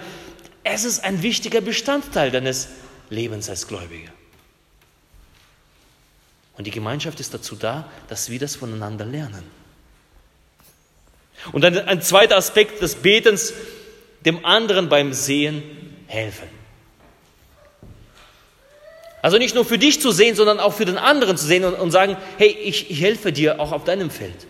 es 0.65 0.85
ist 0.85 1.05
ein 1.05 1.23
wichtiger 1.23 1.61
Bestandteil 1.61 2.31
deines 2.31 2.69
Lebens 3.11 3.49
als 3.49 3.69
Gläubiger. 3.69 4.11
Und 6.57 6.67
die 6.67 6.71
Gemeinschaft 6.71 7.21
ist 7.21 7.35
dazu 7.35 7.55
da, 7.55 7.91
dass 8.09 8.31
wir 8.31 8.39
das 8.39 8.57
voneinander 8.57 9.05
lernen. 9.05 9.45
Und 11.53 11.65
ein, 11.65 11.79
ein 11.79 12.03
zweiter 12.03 12.37
Aspekt 12.37 12.81
des 12.83 12.97
Betens, 12.97 13.53
dem 14.25 14.45
anderen 14.45 14.89
beim 14.89 15.13
Sehen 15.13 15.63
helfen. 16.07 16.49
Also 19.23 19.39
nicht 19.39 19.55
nur 19.55 19.65
für 19.65 19.79
dich 19.79 20.01
zu 20.01 20.13
sehen, 20.13 20.37
sondern 20.37 20.61
auch 20.61 20.73
für 20.73 20.85
den 20.85 20.99
anderen 20.99 21.37
zu 21.37 21.47
sehen 21.47 21.65
und, 21.65 21.75
und 21.75 21.91
sagen, 21.91 22.17
hey, 22.39 22.49
ich, 22.49 22.91
ich 22.91 23.01
helfe 23.01 23.33
dir 23.33 23.61
auch 23.61 23.73
auf 23.73 23.85
deinem 23.85 24.11
Feld. 24.11 24.47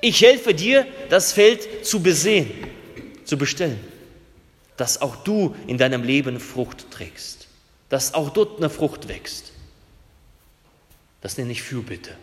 Ich 0.00 0.22
helfe 0.22 0.54
dir, 0.54 0.86
das 1.10 1.32
Feld 1.32 1.84
zu 1.84 2.00
besehen, 2.00 2.50
zu 3.24 3.36
bestellen, 3.36 3.80
dass 4.76 5.02
auch 5.02 5.16
du 5.16 5.54
in 5.66 5.78
deinem 5.78 6.04
Leben 6.04 6.40
Frucht 6.40 6.90
trägst, 6.90 7.48
dass 7.88 8.14
auch 8.14 8.30
dort 8.30 8.58
eine 8.58 8.70
Frucht 8.70 9.08
wächst. 9.08 9.49
Das 11.20 11.36
nenne 11.36 11.52
ich 11.52 11.62
Fürbitte. 11.62 12.16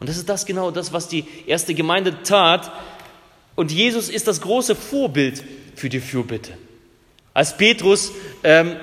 Und 0.00 0.08
das 0.08 0.16
ist 0.16 0.28
das 0.28 0.46
genau 0.46 0.70
das, 0.70 0.92
was 0.92 1.08
die 1.08 1.24
erste 1.46 1.74
Gemeinde 1.74 2.22
tat. 2.22 2.72
Und 3.56 3.72
Jesus 3.72 4.08
ist 4.08 4.28
das 4.28 4.40
große 4.40 4.76
Vorbild 4.76 5.42
für 5.74 5.88
die 5.88 6.00
Fürbitte. 6.00 6.52
Als 7.34 7.56
Petrus, 7.56 8.12
ähm, 8.44 8.76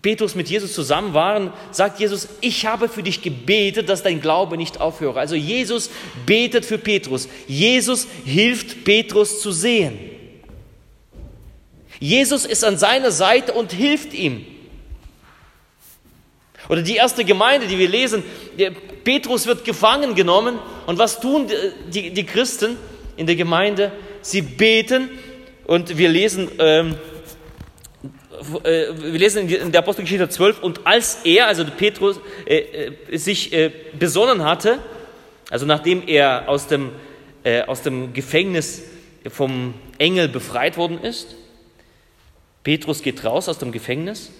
Petrus 0.00 0.34
mit 0.34 0.50
Jesus 0.50 0.72
zusammen 0.72 1.14
waren, 1.14 1.52
sagt 1.70 2.00
Jesus, 2.00 2.28
ich 2.40 2.66
habe 2.66 2.88
für 2.88 3.04
dich 3.04 3.22
gebetet, 3.22 3.88
dass 3.88 4.02
dein 4.02 4.20
Glaube 4.20 4.56
nicht 4.56 4.80
aufhöre. 4.80 5.20
Also 5.20 5.36
Jesus 5.36 5.90
betet 6.26 6.64
für 6.64 6.78
Petrus. 6.78 7.28
Jesus 7.46 8.08
hilft 8.24 8.84
Petrus 8.84 9.40
zu 9.40 9.52
sehen. 9.52 9.96
Jesus 12.00 12.44
ist 12.44 12.64
an 12.64 12.78
seiner 12.78 13.12
Seite 13.12 13.52
und 13.52 13.72
hilft 13.72 14.12
ihm. 14.12 14.44
Oder 16.72 16.80
die 16.80 16.96
erste 16.96 17.22
Gemeinde, 17.22 17.66
die 17.66 17.78
wir 17.78 17.86
lesen, 17.90 18.22
Petrus 19.04 19.46
wird 19.46 19.62
gefangen 19.62 20.14
genommen. 20.14 20.58
Und 20.86 20.96
was 20.96 21.20
tun 21.20 21.46
die, 21.92 22.14
die 22.14 22.24
Christen 22.24 22.78
in 23.18 23.26
der 23.26 23.36
Gemeinde? 23.36 23.92
Sie 24.22 24.40
beten 24.40 25.10
und 25.66 25.98
wir 25.98 26.08
lesen, 26.08 26.48
ähm, 26.58 26.94
äh, 28.64 28.86
wir 28.96 29.18
lesen 29.18 29.50
in 29.50 29.70
der 29.70 29.80
Apostelgeschichte 29.80 30.30
12, 30.30 30.62
und 30.62 30.86
als 30.86 31.18
er, 31.24 31.46
also 31.46 31.62
Petrus, 31.66 32.18
äh, 32.46 32.60
äh, 33.10 33.18
sich 33.18 33.52
äh, 33.52 33.70
besonnen 33.98 34.42
hatte, 34.42 34.78
also 35.50 35.66
nachdem 35.66 36.08
er 36.08 36.48
aus 36.48 36.68
dem, 36.68 36.92
äh, 37.44 37.64
aus 37.64 37.82
dem 37.82 38.14
Gefängnis 38.14 38.84
vom 39.28 39.74
Engel 39.98 40.26
befreit 40.26 40.78
worden 40.78 41.02
ist, 41.02 41.34
Petrus 42.64 43.02
geht 43.02 43.22
raus 43.26 43.50
aus 43.50 43.58
dem 43.58 43.72
Gefängnis, 43.72 44.30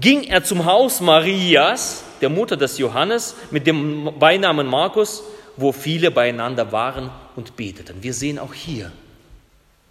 ging 0.00 0.24
er 0.24 0.44
zum 0.44 0.64
Haus 0.64 1.00
Marias, 1.00 2.04
der 2.20 2.28
Mutter 2.28 2.56
des 2.56 2.78
Johannes, 2.78 3.34
mit 3.50 3.66
dem 3.66 4.10
Beinamen 4.18 4.66
Markus, 4.66 5.22
wo 5.56 5.72
viele 5.72 6.10
beieinander 6.10 6.72
waren 6.72 7.10
und 7.36 7.56
beteten. 7.56 8.02
Wir 8.02 8.14
sehen 8.14 8.38
auch 8.38 8.54
hier, 8.54 8.90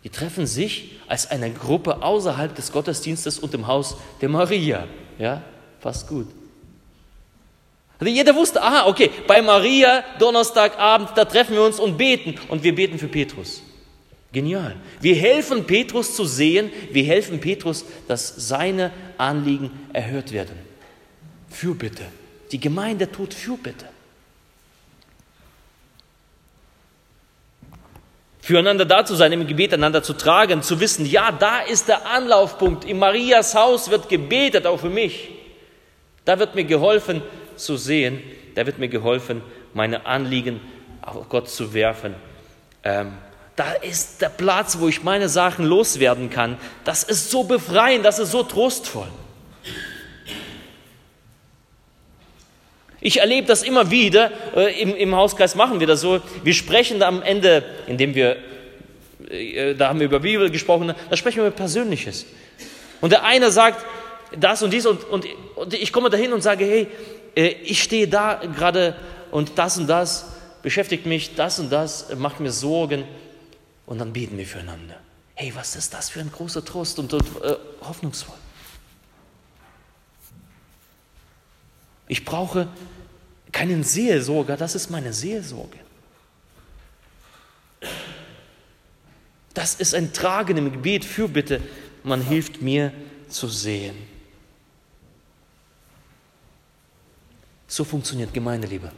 die 0.04 0.10
treffen 0.10 0.48
sich 0.48 1.00
als 1.08 1.30
eine 1.30 1.52
Gruppe 1.52 2.02
außerhalb 2.02 2.56
des 2.56 2.72
Gottesdienstes 2.72 3.38
und 3.38 3.54
im 3.54 3.68
Haus 3.68 3.98
der 4.22 4.30
Maria. 4.30 4.88
Ja, 5.20 5.44
fast 5.80 6.08
gut. 6.08 6.28
Also 8.00 8.12
jeder 8.12 8.34
wusste, 8.34 8.64
aha, 8.64 8.88
okay, 8.88 9.12
bei 9.28 9.44
Maria, 9.44 10.04
Donnerstagabend, 10.18 11.10
da 11.16 11.24
treffen 11.24 11.54
wir 11.54 11.62
uns 11.62 11.80
und 11.80 11.98
beten. 11.98 12.34
Und 12.48 12.64
wir 12.64 12.74
beten 12.74 12.98
für 12.98 13.08
Petrus. 13.08 13.62
Genial. 14.34 14.76
Wir 15.02 15.16
helfen 15.16 15.66
Petrus 15.66 16.16
zu 16.16 16.26
sehen, 16.26 16.72
wir 16.92 17.04
helfen 17.04 17.40
Petrus, 17.42 17.86
dass 18.08 18.48
seine 18.48 18.92
Anliegen 19.18 19.72
erhört 19.92 20.32
werden. 20.32 20.56
Fürbitte. 21.50 22.04
Die 22.52 22.60
Gemeinde 22.60 23.12
tut 23.12 23.34
Fürbitte. 23.34 23.88
füreinander 28.52 28.86
da 28.86 29.06
zu 29.06 29.16
sein, 29.16 29.32
im 29.32 29.48
Gebet 29.48 29.74
einander 29.74 30.04
zu 30.04 30.14
tragen, 30.14 30.62
zu 30.62 30.82
wissen, 30.82 31.06
ja, 31.06 31.32
da 31.32 31.62
ist 31.62 31.88
der 31.88 32.06
Anlaufpunkt. 32.06 32.84
In 32.84 33.00
Marias 33.00 33.56
Haus 33.56 33.90
wird 33.90 34.10
gebetet, 34.10 34.66
auch 34.66 34.80
für 34.80 34.90
mich. 34.90 35.30
Da 36.26 36.38
wird 36.38 36.54
mir 36.56 36.66
geholfen 36.66 37.22
zu 37.56 37.78
sehen, 37.78 38.22
da 38.56 38.66
wird 38.66 38.78
mir 38.78 38.90
geholfen, 38.90 39.42
meine 39.74 40.06
Anliegen 40.06 40.60
auf 41.02 41.30
Gott 41.30 41.50
zu 41.50 41.74
werfen. 41.74 42.14
Ähm, 42.84 43.14
da 43.62 43.74
ist 43.74 44.24
der 44.24 44.30
Platz, 44.30 44.80
wo 44.80 44.88
ich 44.88 45.04
meine 45.04 45.30
Sachen 45.30 45.66
loswerden 45.66 46.32
kann. 46.32 46.58
Das 46.84 47.04
ist 47.04 47.30
so 47.30 47.44
befreiend, 47.44 48.04
das 48.04 48.18
ist 48.18 48.32
so 48.32 48.42
trostvoll. 48.42 49.08
Ich 53.02 53.20
erlebe 53.20 53.46
das 53.46 53.62
immer 53.62 53.92
wieder, 53.92 54.32
äh, 54.56 54.82
im, 54.82 54.96
im 54.96 55.16
Hauskreis 55.16 55.54
machen 55.54 55.80
wir 55.80 55.86
das 55.86 56.02
so, 56.02 56.22
wir 56.44 56.56
sprechen 56.56 57.00
da 57.00 57.08
am 57.08 57.22
Ende, 57.22 57.64
indem 57.86 58.16
wir, 58.16 58.38
äh, 59.30 59.76
da 59.76 59.90
haben 59.90 60.00
wir 60.00 60.08
über 60.08 60.22
Bibel 60.22 60.50
gesprochen, 60.50 60.96
da 61.12 61.16
sprechen 61.16 61.38
wir 61.38 61.46
über 61.46 61.56
Persönliches. 61.56 62.26
Und 63.00 63.12
der 63.12 63.24
eine 63.24 63.52
sagt 63.52 63.86
das 64.40 64.64
und 64.64 64.74
dies 64.74 64.88
und, 64.88 65.04
und, 65.04 65.28
und 65.56 65.74
ich 65.76 65.94
komme 65.94 66.10
dahin 66.10 66.34
und 66.34 66.42
sage, 66.42 66.66
hey, 66.66 66.88
äh, 67.36 67.50
ich 67.64 67.84
stehe 67.84 68.08
da 68.08 68.42
gerade 68.56 68.96
und 69.30 69.60
das 69.60 69.78
und 69.78 69.86
das 69.86 70.32
beschäftigt 70.64 71.06
mich, 71.06 71.36
das 71.36 71.60
und 71.60 71.72
das 71.72 72.16
macht 72.16 72.40
mir 72.40 72.52
Sorgen 72.52 73.04
und 73.92 73.98
dann 73.98 74.14
beten 74.14 74.38
wir 74.38 74.48
füreinander. 74.48 75.02
Hey, 75.36 75.54
was 75.54 75.76
ist 75.76 75.94
das 75.94 76.10
für 76.10 76.22
ein 76.22 76.32
großer 76.32 76.64
Trost 76.64 76.98
und, 76.98 77.12
und 77.12 77.26
äh, 77.44 77.58
hoffnungsvoll. 77.82 78.38
Ich 82.08 82.24
brauche 82.24 82.70
keinen 83.52 83.84
Seelsorger, 83.84 84.56
das 84.56 84.76
ist 84.76 84.92
meine 84.92 85.12
Seelsorge. 85.12 85.78
Das 89.54 89.76
ist 89.76 89.94
ein 89.94 90.14
Tragen 90.14 90.56
im 90.56 90.72
Gebet 90.72 91.04
für 91.04 91.28
Bitte. 91.28 91.62
Man 92.06 92.22
hilft 92.22 92.62
mir 92.62 92.94
zu 93.28 93.50
sehen. 93.50 93.98
So 97.68 97.84
funktioniert 97.84 98.34
Gemeinde, 98.34 98.70
liebe 98.70 98.90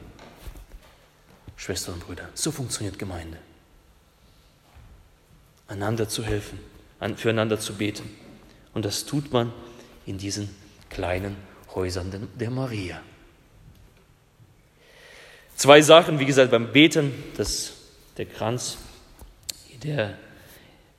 Schwestern 1.56 1.96
und 1.96 2.06
Brüder. 2.06 2.30
So 2.36 2.52
funktioniert 2.52 3.00
Gemeinde. 3.00 3.40
Einander 5.74 6.08
zu 6.08 6.24
helfen, 6.24 6.60
füreinander 7.16 7.60
zu 7.60 7.74
beten 7.74 8.10
Und 8.74 8.86
das 8.86 9.06
tut 9.06 9.34
man 9.34 9.52
in 10.06 10.18
diesen 10.18 10.50
kleinen 10.90 11.36
Häusern 11.74 12.30
der 12.40 12.50
Maria. 12.52 13.02
Zwei 15.56 15.82
Sachen, 15.82 16.20
wie 16.20 16.26
gesagt, 16.26 16.52
beim 16.52 16.72
Beten, 16.72 17.12
das, 17.38 17.74
der 18.18 18.26
Kranz, 18.26 18.78
der 19.84 20.18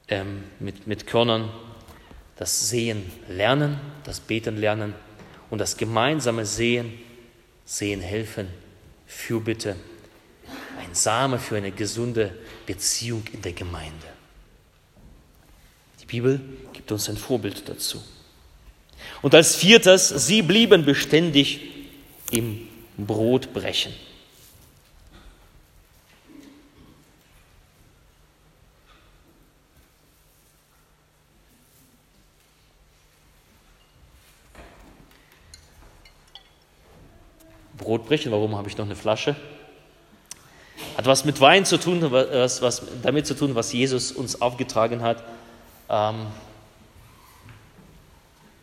ähm, 0.08 0.44
mit, 0.58 0.86
mit 0.86 1.06
Körnern, 1.06 1.50
das 2.36 2.68
Sehen 2.68 3.10
lernen, 3.28 3.78
das 4.04 4.20
Beten 4.20 4.56
lernen 4.56 4.94
und 5.50 5.58
das 5.58 5.76
gemeinsame 5.76 6.44
Sehen, 6.46 6.98
Sehen 7.64 8.00
helfen, 8.00 8.48
Fürbitte, 9.06 9.76
ein 10.80 10.94
Same 10.94 11.38
für 11.38 11.56
eine 11.56 11.70
gesunde 11.70 12.34
Beziehung 12.66 13.22
in 13.32 13.40
der 13.40 13.52
Gemeinde. 13.52 14.13
Die 16.04 16.06
Bibel 16.20 16.38
gibt 16.74 16.92
uns 16.92 17.08
ein 17.08 17.16
Vorbild 17.16 17.66
dazu. 17.66 18.02
Und 19.22 19.34
als 19.34 19.56
viertes, 19.56 20.10
sie 20.10 20.42
blieben 20.42 20.84
beständig 20.84 21.60
im 22.30 22.68
Brotbrechen. 22.98 23.94
Brotbrechen, 37.78 38.30
warum 38.30 38.56
habe 38.56 38.68
ich 38.68 38.76
noch 38.76 38.84
eine 38.84 38.94
Flasche? 38.94 39.36
Hat 40.98 41.06
was 41.06 41.24
mit 41.24 41.40
Wein 41.40 41.64
zu 41.64 41.78
tun, 41.78 42.12
was, 42.12 42.60
was 42.60 42.82
damit 43.02 43.26
zu 43.26 43.34
tun, 43.34 43.54
was 43.54 43.72
Jesus 43.72 44.12
uns 44.12 44.42
aufgetragen 44.42 45.00
hat. 45.00 45.24
Ähm, 45.88 46.26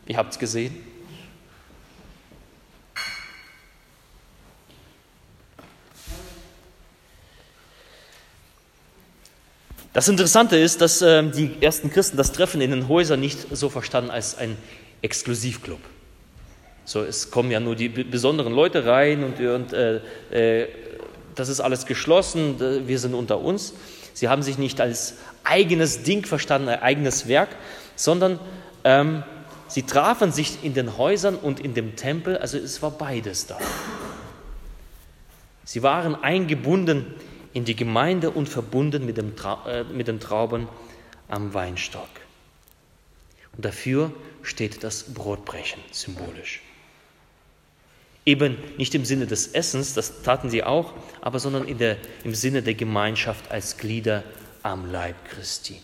ihr 0.06 0.16
habt 0.16 0.32
es 0.32 0.38
gesehen. 0.38 0.92
Das 9.92 10.08
Interessante 10.08 10.56
ist, 10.56 10.80
dass 10.80 11.02
äh, 11.02 11.22
die 11.22 11.56
ersten 11.60 11.90
Christen 11.90 12.16
das 12.16 12.32
Treffen 12.32 12.62
in 12.62 12.70
den 12.70 12.88
Häusern 12.88 13.20
nicht 13.20 13.46
so 13.54 13.68
verstanden 13.68 14.10
als 14.10 14.38
ein 14.38 14.56
Exklusivclub. 15.02 15.80
So, 16.84 17.02
es 17.02 17.30
kommen 17.30 17.50
ja 17.50 17.60
nur 17.60 17.76
die 17.76 17.88
besonderen 17.88 18.54
Leute 18.54 18.86
rein 18.86 19.22
und, 19.22 19.38
und 19.38 19.72
äh, 19.72 20.00
äh, 20.30 20.68
das 21.34 21.48
ist 21.48 21.60
alles 21.60 21.86
geschlossen, 21.86 22.56
wir 22.86 22.98
sind 22.98 23.14
unter 23.14 23.40
uns. 23.40 23.74
Sie 24.14 24.28
haben 24.28 24.42
sich 24.42 24.58
nicht 24.58 24.80
als 24.80 25.14
eigenes 25.44 26.02
Ding 26.02 26.24
verstanden, 26.26 26.68
ein 26.68 26.82
eigenes 26.82 27.28
Werk, 27.28 27.50
sondern 27.96 28.38
ähm, 28.84 29.22
sie 29.68 29.82
trafen 29.82 30.32
sich 30.32 30.64
in 30.64 30.74
den 30.74 30.96
Häusern 30.96 31.36
und 31.36 31.60
in 31.60 31.74
dem 31.74 31.96
Tempel, 31.96 32.36
also 32.38 32.58
es 32.58 32.82
war 32.82 32.90
beides 32.90 33.46
da. 33.46 33.58
Sie 35.64 35.82
waren 35.82 36.14
eingebunden 36.22 37.06
in 37.52 37.64
die 37.64 37.76
Gemeinde 37.76 38.30
und 38.30 38.48
verbunden 38.48 39.06
mit, 39.06 39.16
dem 39.16 39.36
Tra 39.36 39.64
äh, 39.66 39.84
mit 39.84 40.08
den 40.08 40.20
Trauben 40.20 40.68
am 41.28 41.54
Weinstock. 41.54 42.08
Und 43.56 43.64
dafür 43.64 44.12
steht 44.42 44.82
das 44.82 45.14
Brotbrechen 45.14 45.80
symbolisch. 45.90 46.62
Eben 48.24 48.56
nicht 48.76 48.94
im 48.94 49.04
Sinne 49.04 49.26
des 49.26 49.48
Essens, 49.48 49.94
das 49.94 50.22
taten 50.22 50.48
sie 50.48 50.62
auch, 50.62 50.94
aber 51.20 51.40
sondern 51.40 51.66
in 51.66 51.78
der, 51.78 51.96
im 52.22 52.34
Sinne 52.34 52.62
der 52.62 52.74
Gemeinschaft 52.74 53.50
als 53.50 53.76
Glieder 53.76 54.22
am 54.62 54.90
Leib 54.90 55.16
Christi. 55.28 55.80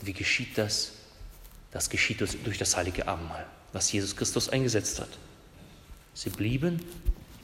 Wie 0.00 0.12
geschieht 0.12 0.56
das? 0.56 0.92
Das 1.72 1.90
geschieht 1.90 2.20
durch 2.20 2.58
das 2.58 2.76
heilige 2.76 3.08
Abendmahl, 3.08 3.46
was 3.72 3.90
Jesus 3.90 4.14
Christus 4.14 4.48
eingesetzt 4.48 5.00
hat. 5.00 5.08
Sie 6.14 6.30
blieben 6.30 6.80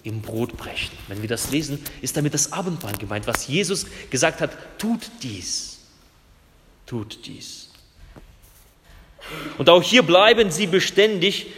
im 0.05 0.23
Brotbrechen. 0.23 0.97
Wenn 1.09 1.21
wir 1.23 1.29
das 1.29 1.51
lesen, 1.51 1.85
ist 2.01 2.16
damit 2.16 2.33
das 2.33 2.53
Abendmahl 2.53 2.97
gemeint, 2.97 3.27
was 3.27 3.49
Jesus 3.49 3.87
gesagt 4.11 4.40
hat, 4.40 4.51
tut 4.79 5.11
dies, 5.23 5.81
tut 6.87 7.27
dies. 7.27 7.71
Und 9.59 9.69
auch 9.69 9.83
hier 9.83 10.03
bleiben 10.03 10.51
sie 10.51 10.66
beständig 10.66 11.49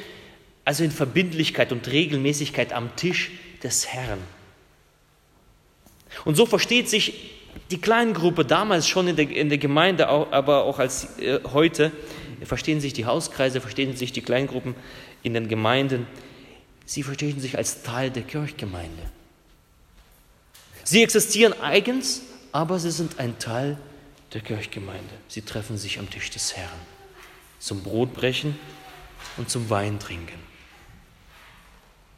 also 0.64 0.84
in 0.84 0.90
Verbindlichkeit 0.90 1.72
und 1.72 1.88
Regelmäßigkeit 1.88 2.72
am 2.72 2.94
Tisch 2.96 3.30
des 3.62 3.86
Herrn. 3.88 4.20
Und 6.24 6.36
so 6.36 6.46
versteht 6.46 6.88
sich 6.88 7.30
die 7.70 7.80
Kleingruppe 7.80 8.44
damals 8.44 8.86
schon 8.86 9.08
in 9.08 9.16
der, 9.16 9.28
in 9.28 9.48
der 9.48 9.58
Gemeinde, 9.58 10.08
aber 10.08 10.64
auch 10.64 10.78
als 10.78 11.18
äh, 11.18 11.40
heute, 11.52 11.90
verstehen 12.44 12.80
sich 12.80 12.92
die 12.92 13.06
Hauskreise, 13.06 13.60
verstehen 13.60 13.96
sich 13.96 14.12
die 14.12 14.22
Kleingruppen 14.22 14.74
in 15.22 15.34
den 15.34 15.48
Gemeinden, 15.48 16.06
sie 16.86 17.02
verstehen 17.02 17.40
sich 17.40 17.56
als 17.56 17.82
Teil 17.82 18.10
der 18.10 18.22
Kirchgemeinde. 18.22 19.10
Sie 20.84 21.02
existieren 21.02 21.54
eigens, 21.60 22.22
aber 22.50 22.78
sie 22.78 22.90
sind 22.90 23.20
ein 23.20 23.38
Teil 23.38 23.78
der 24.34 24.40
Kirchgemeinde. 24.40 25.14
Sie 25.28 25.42
treffen 25.42 25.78
sich 25.78 25.98
am 25.98 26.10
Tisch 26.10 26.30
des 26.30 26.56
Herrn 26.56 26.68
zum 27.60 27.82
Brotbrechen 27.82 28.58
und 29.36 29.48
zum 29.48 29.70
Weintrinken 29.70 30.51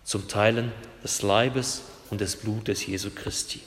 zum 0.04 0.28
Teilen 0.28 0.72
des 1.02 1.22
Leibes 1.22 1.82
und 2.10 2.20
des 2.20 2.36
Blutes 2.36 2.86
Jesu 2.86 3.10
Christi. 3.14 3.60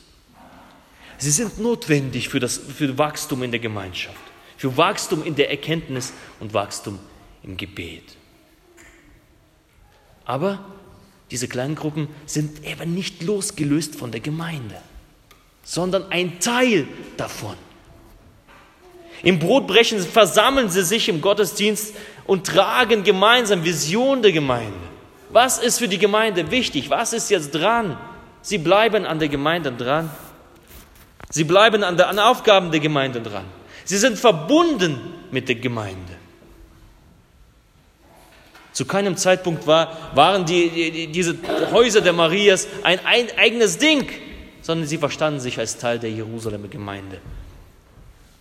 Sie 1.18 1.32
sind 1.32 1.60
notwendig 1.60 2.30
für 2.30 2.40
das 2.40 2.58
für 2.58 2.98
Wachstum 2.98 3.44
in 3.44 3.52
der 3.52 3.60
Gemeinschaft, 3.60 4.22
für 4.56 4.78
Wachstum 4.78 5.24
in 5.24 5.36
der 5.36 5.50
Erkenntnis 5.50 6.14
und 6.40 6.54
Wachstum 6.54 7.00
im 7.44 7.58
Gebet. 7.58 8.04
Aber 10.26 10.64
diese 11.32 11.48
kleinen 11.48 11.76
Gruppen 11.76 12.08
sind 12.26 12.64
eben 12.66 12.94
nicht 12.94 13.24
losgelöst 13.24 13.96
von 13.96 14.12
der 14.12 14.22
Gemeinde, 14.22 14.76
sondern 15.64 16.12
ein 16.12 16.40
Teil 16.40 16.88
davon. 17.18 17.56
Im 19.24 19.40
Brotbrechen 19.40 20.00
versammeln 20.00 20.70
sie 20.70 20.84
sich 20.84 21.10
im 21.10 21.22
Gottesdienst 21.22 21.96
und 22.26 22.46
tragen 22.46 23.04
gemeinsam 23.04 23.64
Vision 23.64 24.22
der 24.22 24.32
Gemeinde. 24.32 24.87
Was 25.30 25.58
ist 25.58 25.80
für 25.80 25.88
die 25.88 25.98
Gemeinde 25.98 26.52
wichtig? 26.52 26.90
Was 26.90 27.14
ist 27.14 27.30
jetzt 27.30 27.52
dran? 27.52 27.98
Sie 28.42 28.58
bleiben 28.58 29.06
an 29.06 29.20
der 29.20 29.28
Gemeinde 29.28 29.72
dran. 29.72 30.10
Sie 31.30 31.44
bleiben 31.44 31.84
an 31.84 31.98
den 31.98 32.20
Aufgaben 32.20 32.72
der 32.72 32.80
Gemeinde 32.80 33.22
dran. 33.22 33.46
Sie 33.84 33.98
sind 33.98 34.18
verbunden 34.18 35.00
mit 35.32 35.50
der 35.50 35.56
Gemeinde. 35.56 36.14
Zu 38.72 38.86
keinem 38.86 39.18
Zeitpunkt 39.18 39.66
war, 39.66 40.16
waren 40.16 40.46
die, 40.46 40.70
die, 40.70 41.08
diese 41.08 41.36
Häuser 41.72 42.00
der 42.00 42.14
Marias 42.14 42.68
ein, 42.84 43.00
ein 43.06 43.28
eigenes 43.38 43.80
Ding, 43.80 44.08
sondern 44.62 44.88
sie 44.88 44.98
verstanden 44.98 45.40
sich 45.40 45.58
als 45.58 45.78
Teil 45.78 46.00
der 46.00 46.12
Jerusalemer 46.12 46.68
Gemeinde. 46.68 47.20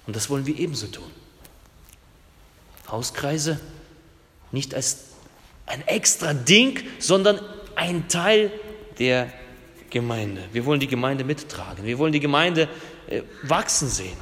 Und 0.07 0.15
das 0.15 0.29
wollen 0.29 0.47
wir 0.47 0.59
ebenso 0.59 0.89
tun. 0.89 1.11
Hauskreise 2.91 3.59
nicht 4.53 4.75
als 4.75 5.06
ein 5.67 5.87
extra 5.87 6.33
Ding, 6.33 6.81
sondern 6.99 7.41
ein 7.75 8.09
Teil 8.09 8.51
der 8.99 9.33
Gemeinde. 9.91 10.43
Wir 10.53 10.65
wollen 10.65 10.81
die 10.81 10.87
Gemeinde 10.87 11.25
mittragen. 11.25 11.85
Wir 11.85 11.99
wollen 11.99 12.13
die 12.13 12.21
Gemeinde 12.21 12.69
äh, 13.09 13.23
wachsen 13.43 13.89
sehen. 13.89 14.17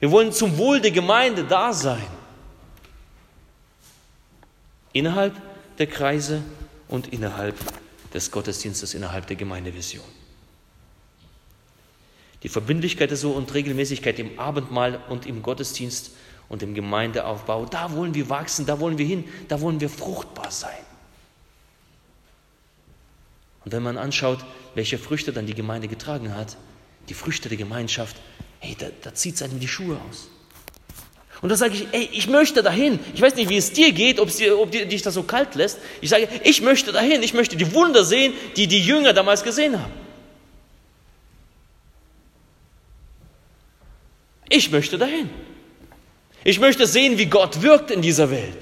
Wir 0.00 0.10
wollen 0.10 0.32
zum 0.32 0.56
Wohl 0.58 0.80
der 0.80 0.90
Gemeinde 0.90 1.44
da 1.44 1.72
sein. 1.72 2.06
Innerhalb 4.92 5.34
der 5.78 5.86
Kreise 5.86 6.42
und 6.88 7.08
innerhalb 7.12 7.56
des 8.14 8.30
Gottesdienstes, 8.30 8.94
innerhalb 8.94 9.26
der 9.26 9.36
Gemeindevision. 9.36 10.04
Die 12.42 12.48
Verbindlichkeit 12.48 13.10
so 13.16 13.32
und 13.32 13.52
Regelmäßigkeit 13.52 14.18
im 14.18 14.38
Abendmahl 14.38 15.00
und 15.08 15.26
im 15.26 15.42
Gottesdienst 15.42 16.12
und 16.48 16.62
im 16.62 16.74
Gemeindeaufbau. 16.74 17.66
Da 17.66 17.92
wollen 17.92 18.14
wir 18.14 18.28
wachsen, 18.28 18.66
da 18.66 18.80
wollen 18.80 18.98
wir 18.98 19.06
hin, 19.06 19.24
da 19.48 19.60
wollen 19.60 19.80
wir 19.80 19.90
fruchtbar 19.90 20.50
sein. 20.50 20.70
Und 23.64 23.72
wenn 23.72 23.82
man 23.82 23.98
anschaut, 23.98 24.38
welche 24.74 24.98
Früchte 24.98 25.32
dann 25.32 25.46
die 25.46 25.54
Gemeinde 25.54 25.88
getragen 25.88 26.34
hat, 26.34 26.56
die 27.08 27.14
Früchte 27.14 27.48
der 27.48 27.58
Gemeinschaft, 27.58 28.16
hey, 28.60 28.76
da, 28.78 28.86
da 29.02 29.14
zieht 29.14 29.34
es 29.34 29.42
einem 29.42 29.60
die 29.60 29.68
Schuhe 29.68 30.00
aus. 30.08 30.28
Und 31.40 31.50
da 31.50 31.56
sage 31.56 31.74
ich, 31.74 31.86
ey, 31.92 32.08
ich 32.12 32.28
möchte 32.28 32.62
dahin. 32.62 32.98
Ich 33.14 33.20
weiß 33.20 33.36
nicht, 33.36 33.48
wie 33.48 33.56
es 33.56 33.72
dir 33.72 33.92
geht, 33.92 34.18
ob, 34.18 34.34
dir, 34.34 34.58
ob 34.58 34.72
dich 34.72 35.02
das 35.02 35.14
so 35.14 35.22
kalt 35.22 35.54
lässt. 35.54 35.78
Ich 36.00 36.10
sage, 36.10 36.28
ich 36.42 36.62
möchte 36.62 36.90
dahin. 36.90 37.22
Ich 37.22 37.32
möchte 37.32 37.56
die 37.56 37.72
Wunder 37.74 38.04
sehen, 38.04 38.32
die 38.56 38.66
die 38.66 38.80
Jünger 38.80 39.12
damals 39.12 39.44
gesehen 39.44 39.80
haben. 39.80 39.92
Ich 44.48 44.70
möchte 44.70 44.98
dahin. 44.98 45.30
Ich 46.48 46.60
möchte 46.60 46.86
sehen, 46.86 47.18
wie 47.18 47.26
Gott 47.26 47.60
wirkt 47.60 47.90
in 47.90 48.00
dieser 48.00 48.30
Welt, 48.30 48.56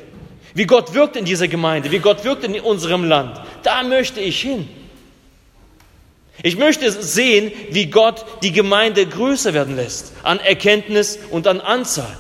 wie 0.54 0.66
Gott 0.66 0.92
wirkt 0.92 1.14
in 1.14 1.24
dieser 1.24 1.46
Gemeinde, 1.46 1.92
wie 1.92 2.00
Gott 2.00 2.24
wirkt 2.24 2.42
in 2.42 2.58
unserem 2.60 3.04
Land. 3.04 3.40
Da 3.62 3.84
möchte 3.84 4.20
ich 4.20 4.40
hin. 4.40 4.68
Ich 6.42 6.56
möchte 6.56 6.90
sehen, 6.90 7.52
wie 7.70 7.86
Gott 7.86 8.26
die 8.42 8.50
Gemeinde 8.50 9.06
größer 9.06 9.54
werden 9.54 9.76
lässt, 9.76 10.14
an 10.24 10.40
Erkenntnis 10.40 11.20
und 11.30 11.46
an 11.46 11.60
Anzahl. 11.60 12.18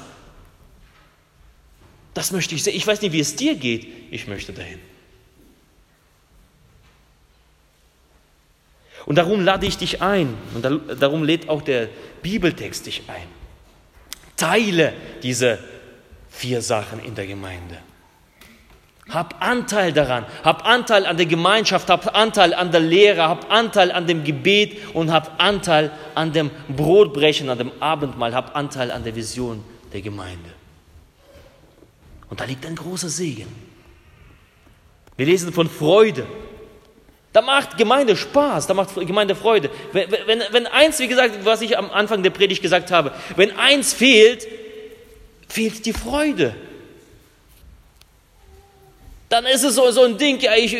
Das 2.14 2.30
möchte 2.30 2.54
ich 2.54 2.62
sehen. 2.62 2.76
Ich 2.76 2.86
weiß 2.86 3.02
nicht, 3.02 3.10
wie 3.10 3.18
es 3.18 3.34
dir 3.34 3.56
geht. 3.56 3.88
Ich 4.12 4.28
möchte 4.28 4.52
dahin. 4.52 4.78
Und 9.04 9.16
darum 9.16 9.44
lade 9.44 9.66
ich 9.66 9.78
dich 9.78 10.00
ein, 10.00 10.32
und 10.54 10.64
darum 11.00 11.24
lädt 11.24 11.48
auch 11.48 11.62
der 11.62 11.88
Bibeltext 12.22 12.86
dich 12.86 13.02
ein. 13.08 13.45
Teile 14.36 14.92
diese 15.22 15.58
vier 16.28 16.62
Sachen 16.62 17.00
in 17.00 17.14
der 17.14 17.26
Gemeinde. 17.26 17.78
Hab 19.08 19.40
Anteil 19.40 19.92
daran, 19.92 20.26
hab 20.42 20.66
Anteil 20.66 21.06
an 21.06 21.16
der 21.16 21.26
Gemeinschaft, 21.26 21.88
hab 21.90 22.16
Anteil 22.16 22.52
an 22.52 22.72
der 22.72 22.80
Lehre, 22.80 23.28
hab 23.28 23.52
Anteil 23.52 23.92
an 23.92 24.06
dem 24.06 24.24
Gebet 24.24 24.78
und 24.94 25.12
hab 25.12 25.40
Anteil 25.40 25.92
an 26.16 26.32
dem 26.32 26.50
Brotbrechen, 26.68 27.48
an 27.48 27.58
dem 27.58 27.70
Abendmahl, 27.80 28.34
hab 28.34 28.56
Anteil 28.56 28.90
an 28.90 29.04
der 29.04 29.14
Vision 29.14 29.62
der 29.92 30.02
Gemeinde. 30.02 30.50
Und 32.28 32.40
da 32.40 32.44
liegt 32.44 32.66
ein 32.66 32.74
großer 32.74 33.08
Segen. 33.08 33.46
Wir 35.16 35.26
lesen 35.26 35.52
von 35.52 35.68
Freude, 35.68 36.26
da 37.36 37.42
macht 37.42 37.76
Gemeinde 37.76 38.16
Spaß, 38.16 38.66
da 38.66 38.72
macht 38.72 38.94
Gemeinde 38.94 39.34
Freude. 39.34 39.68
Wenn, 39.92 40.10
wenn, 40.10 40.42
wenn 40.52 40.66
eins, 40.66 40.98
wie 41.00 41.06
gesagt, 41.06 41.44
was 41.44 41.60
ich 41.60 41.76
am 41.76 41.90
Anfang 41.90 42.22
der 42.22 42.30
Predigt 42.30 42.62
gesagt 42.62 42.90
habe, 42.90 43.12
wenn 43.36 43.54
eins 43.58 43.92
fehlt, 43.92 44.48
fehlt 45.46 45.84
die 45.84 45.92
Freude. 45.92 46.56
Dann 49.28 49.44
ist 49.44 49.64
es 49.64 49.74
so, 49.74 49.90
so 49.90 50.04
ein 50.04 50.16
Ding, 50.16 50.40
ja, 50.40 50.54
ich, 50.54 50.74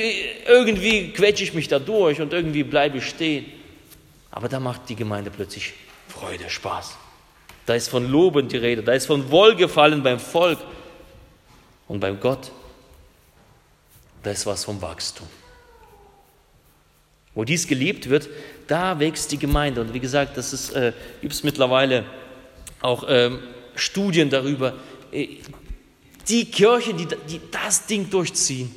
irgendwie 0.47 1.13
quetsche 1.13 1.45
ich 1.45 1.53
mich 1.53 1.69
da 1.69 1.79
durch 1.79 2.23
und 2.23 2.33
irgendwie 2.33 2.63
bleibe 2.63 2.97
ich 2.97 3.07
stehen. 3.07 3.53
Aber 4.31 4.49
da 4.49 4.59
macht 4.59 4.89
die 4.89 4.97
Gemeinde 4.97 5.31
plötzlich 5.31 5.75
Freude, 6.09 6.49
Spaß. 6.49 6.97
Da 7.67 7.75
ist 7.75 7.89
von 7.89 8.11
Loben 8.11 8.49
die 8.49 8.57
Rede, 8.57 8.83
da 8.83 8.95
ist 8.95 9.05
von 9.05 9.31
Wohlgefallen 9.31 10.03
beim 10.03 10.19
Volk 10.19 10.61
und 11.87 12.01
beim 12.01 12.19
Gott. 12.19 12.51
Da 14.23 14.31
ist 14.31 14.47
was 14.47 14.65
vom 14.65 14.81
Wachstum. 14.81 15.29
Wo 17.37 17.45
dies 17.45 17.69
gelebt 17.69 18.09
wird, 18.09 18.29
da 18.67 18.99
wächst 18.99 19.31
die 19.31 19.39
Gemeinde. 19.39 19.83
Und 19.83 19.95
wie 19.95 20.01
gesagt, 20.01 20.39
das 20.39 20.71
äh, 20.71 20.93
gibt 21.21 21.35
es 21.35 21.45
mittlerweile 21.45 22.05
auch 22.81 23.05
ähm, 23.09 23.39
Studien 23.75 24.31
darüber. 24.31 24.73
Äh, 25.13 25.29
die 26.29 26.47
Kirchen, 26.47 26.97
die, 26.97 27.07
die 27.29 27.41
das 27.53 27.87
Ding 27.87 28.09
durchziehen, 28.11 28.75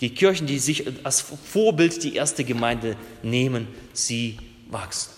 die 0.00 0.10
Kirchen, 0.10 0.46
die 0.46 0.60
sich 0.60 0.86
als 1.04 1.20
Vorbild 1.20 2.02
die 2.04 2.14
erste 2.14 2.44
Gemeinde 2.44 2.96
nehmen, 3.24 3.66
sie 3.92 4.38
wachsen. 4.70 5.10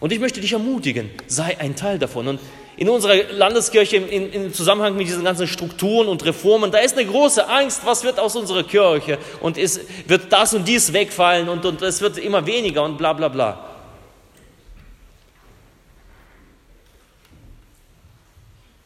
Und 0.00 0.12
ich 0.12 0.20
möchte 0.20 0.40
dich 0.40 0.52
ermutigen, 0.52 1.10
sei 1.26 1.58
ein 1.58 1.76
Teil 1.76 1.98
davon. 1.98 2.28
Und 2.28 2.40
in 2.80 2.88
unserer 2.88 3.24
Landeskirche 3.24 3.98
in, 3.98 4.32
im 4.32 4.54
Zusammenhang 4.54 4.96
mit 4.96 5.06
diesen 5.06 5.22
ganzen 5.22 5.46
Strukturen 5.46 6.08
und 6.08 6.24
Reformen, 6.24 6.72
da 6.72 6.78
ist 6.78 6.96
eine 6.96 7.06
große 7.06 7.46
Angst, 7.46 7.82
was 7.84 8.04
wird 8.04 8.18
aus 8.18 8.36
unserer 8.36 8.62
Kirche 8.62 9.18
und 9.42 9.58
ist, 9.58 9.82
wird 10.08 10.32
das 10.32 10.54
und 10.54 10.66
dies 10.66 10.90
wegfallen 10.94 11.50
und, 11.50 11.66
und 11.66 11.82
es 11.82 12.00
wird 12.00 12.16
immer 12.16 12.46
weniger 12.46 12.82
und 12.82 12.96
bla 12.96 13.12
bla 13.12 13.28
bla. 13.28 13.66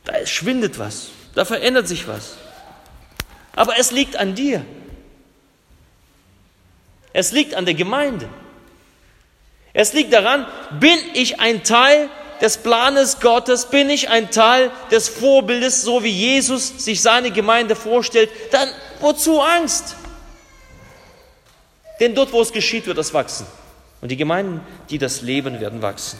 Da 0.03 0.27
schwindet 0.27 0.77
was, 0.77 1.11
da 1.37 1.45
verändert 1.45 1.87
sich 1.87 2.09
was. 2.09 2.37
Aber 3.55 3.79
es 3.79 3.93
liegt 3.93 4.17
an 4.17 4.35
dir. 4.35 4.67
Es 7.13 7.31
liegt 7.31 7.55
an 7.55 7.65
der 7.65 7.75
Gemeinde. 7.75 8.29
Es 9.73 9.93
liegt 9.93 10.13
daran, 10.13 10.49
bin 10.81 10.99
ich 11.15 11.39
ein 11.39 11.63
Teil 11.63 12.11
des 12.45 12.59
Planes 12.59 13.21
Gottes, 13.21 13.71
bin 13.71 13.89
ich 13.89 14.11
ein 14.11 14.31
Teil 14.31 14.71
des 14.91 15.09
Vorbildes, 15.09 15.81
so 15.81 16.05
wie 16.05 16.11
Jesus 16.11 16.85
sich 16.85 17.01
seine 17.01 17.31
Gemeinde 17.31 17.75
vorstellt, 17.75 18.29
dann 18.51 18.69
wozu 19.01 19.41
Angst? 19.41 19.97
Denn 22.01 22.15
dort, 22.15 22.33
wo 22.33 22.43
es 22.43 22.53
geschieht, 22.53 22.87
wird 22.87 22.99
es 22.99 23.15
wachsen. 23.15 23.47
Und 24.03 24.11
die 24.11 24.19
Gemeinden, 24.19 24.61
die 24.91 24.99
das 24.99 25.23
leben, 25.23 25.59
werden 25.59 25.81
wachsen. 25.81 26.19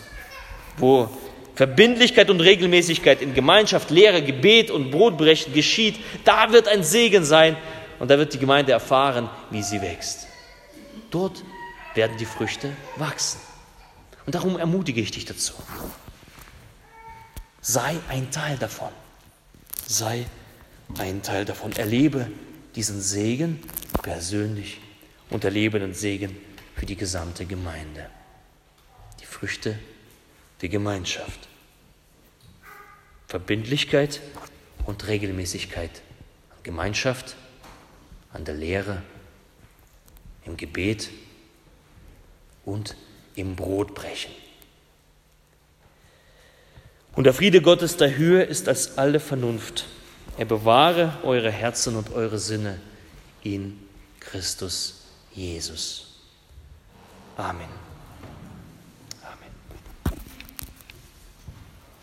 Wo 0.79 1.11
Verbindlichkeit 1.57 2.31
und 2.31 2.41
Regelmäßigkeit 2.41 3.21
in 3.21 3.35
Gemeinschaft, 3.35 3.91
Lehre, 3.91 4.23
Gebet 4.23 4.71
und 4.71 4.91
Brotbrechen 4.91 5.53
geschieht, 5.53 5.97
da 6.25 6.51
wird 6.53 6.69
ein 6.69 6.83
Segen 6.83 7.25
sein 7.25 7.55
und 7.99 8.11
da 8.11 8.17
wird 8.17 8.33
die 8.33 8.39
Gemeinde 8.39 8.73
erfahren, 8.73 9.29
wie 9.51 9.63
sie 9.63 9.83
wächst. 9.83 10.27
Dort 11.11 11.45
werden 11.95 12.17
die 12.17 12.25
Früchte 12.25 12.73
wachsen. 12.97 13.41
Und 14.25 14.35
darum 14.35 14.59
ermutige 14.59 15.03
ich 15.03 15.11
dich 15.11 15.27
dazu. 15.27 15.53
Sei 17.67 17.99
ein 18.11 18.31
Teil 18.31 18.59
davon. 18.59 18.93
Sei 19.87 20.27
ein 20.99 21.23
Teil 21.23 21.47
davon. 21.47 21.73
Erlebe 21.73 22.31
diesen 22.75 23.01
Segen 23.01 23.59
persönlich 24.03 24.83
und 25.31 25.45
erlebe 25.45 25.79
den 25.79 25.95
Segen 25.95 26.37
für 26.77 26.85
die 26.85 26.95
gesamte 26.95 27.47
Gemeinde. 27.47 28.11
Die 29.23 29.25
Früchte 29.25 29.79
der 30.61 30.69
Gemeinschaft. 30.69 31.49
Verbindlichkeit 33.29 34.21
und 34.85 35.07
Regelmäßigkeit 35.07 36.03
an 36.51 36.63
Gemeinschaft, 36.65 37.35
an 38.35 38.45
der 38.45 38.57
Lehre, 38.57 39.03
im 40.45 40.59
Gebet 40.59 41.09
und 42.67 42.95
im 43.37 43.57
Brotbrechen. 43.57 44.44
Und 47.17 47.25
der 47.25 47.35
Friede 47.35 47.61
Gottes, 47.61 47.97
der 47.97 48.17
höher 48.17 48.47
ist 48.47 48.69
als 48.69 48.99
alle 48.99 49.21
Vernunft. 49.21 49.87
Er 50.37 50.47
bewahre 50.47 51.13
eure 51.23 51.51
Herzen 51.51 51.97
und 51.97 52.13
eure 52.13 52.39
Sinne 52.39 52.81
in 53.43 53.79
Christus 54.19 55.03
Jesus. 55.33 56.21
Amen. 57.37 57.84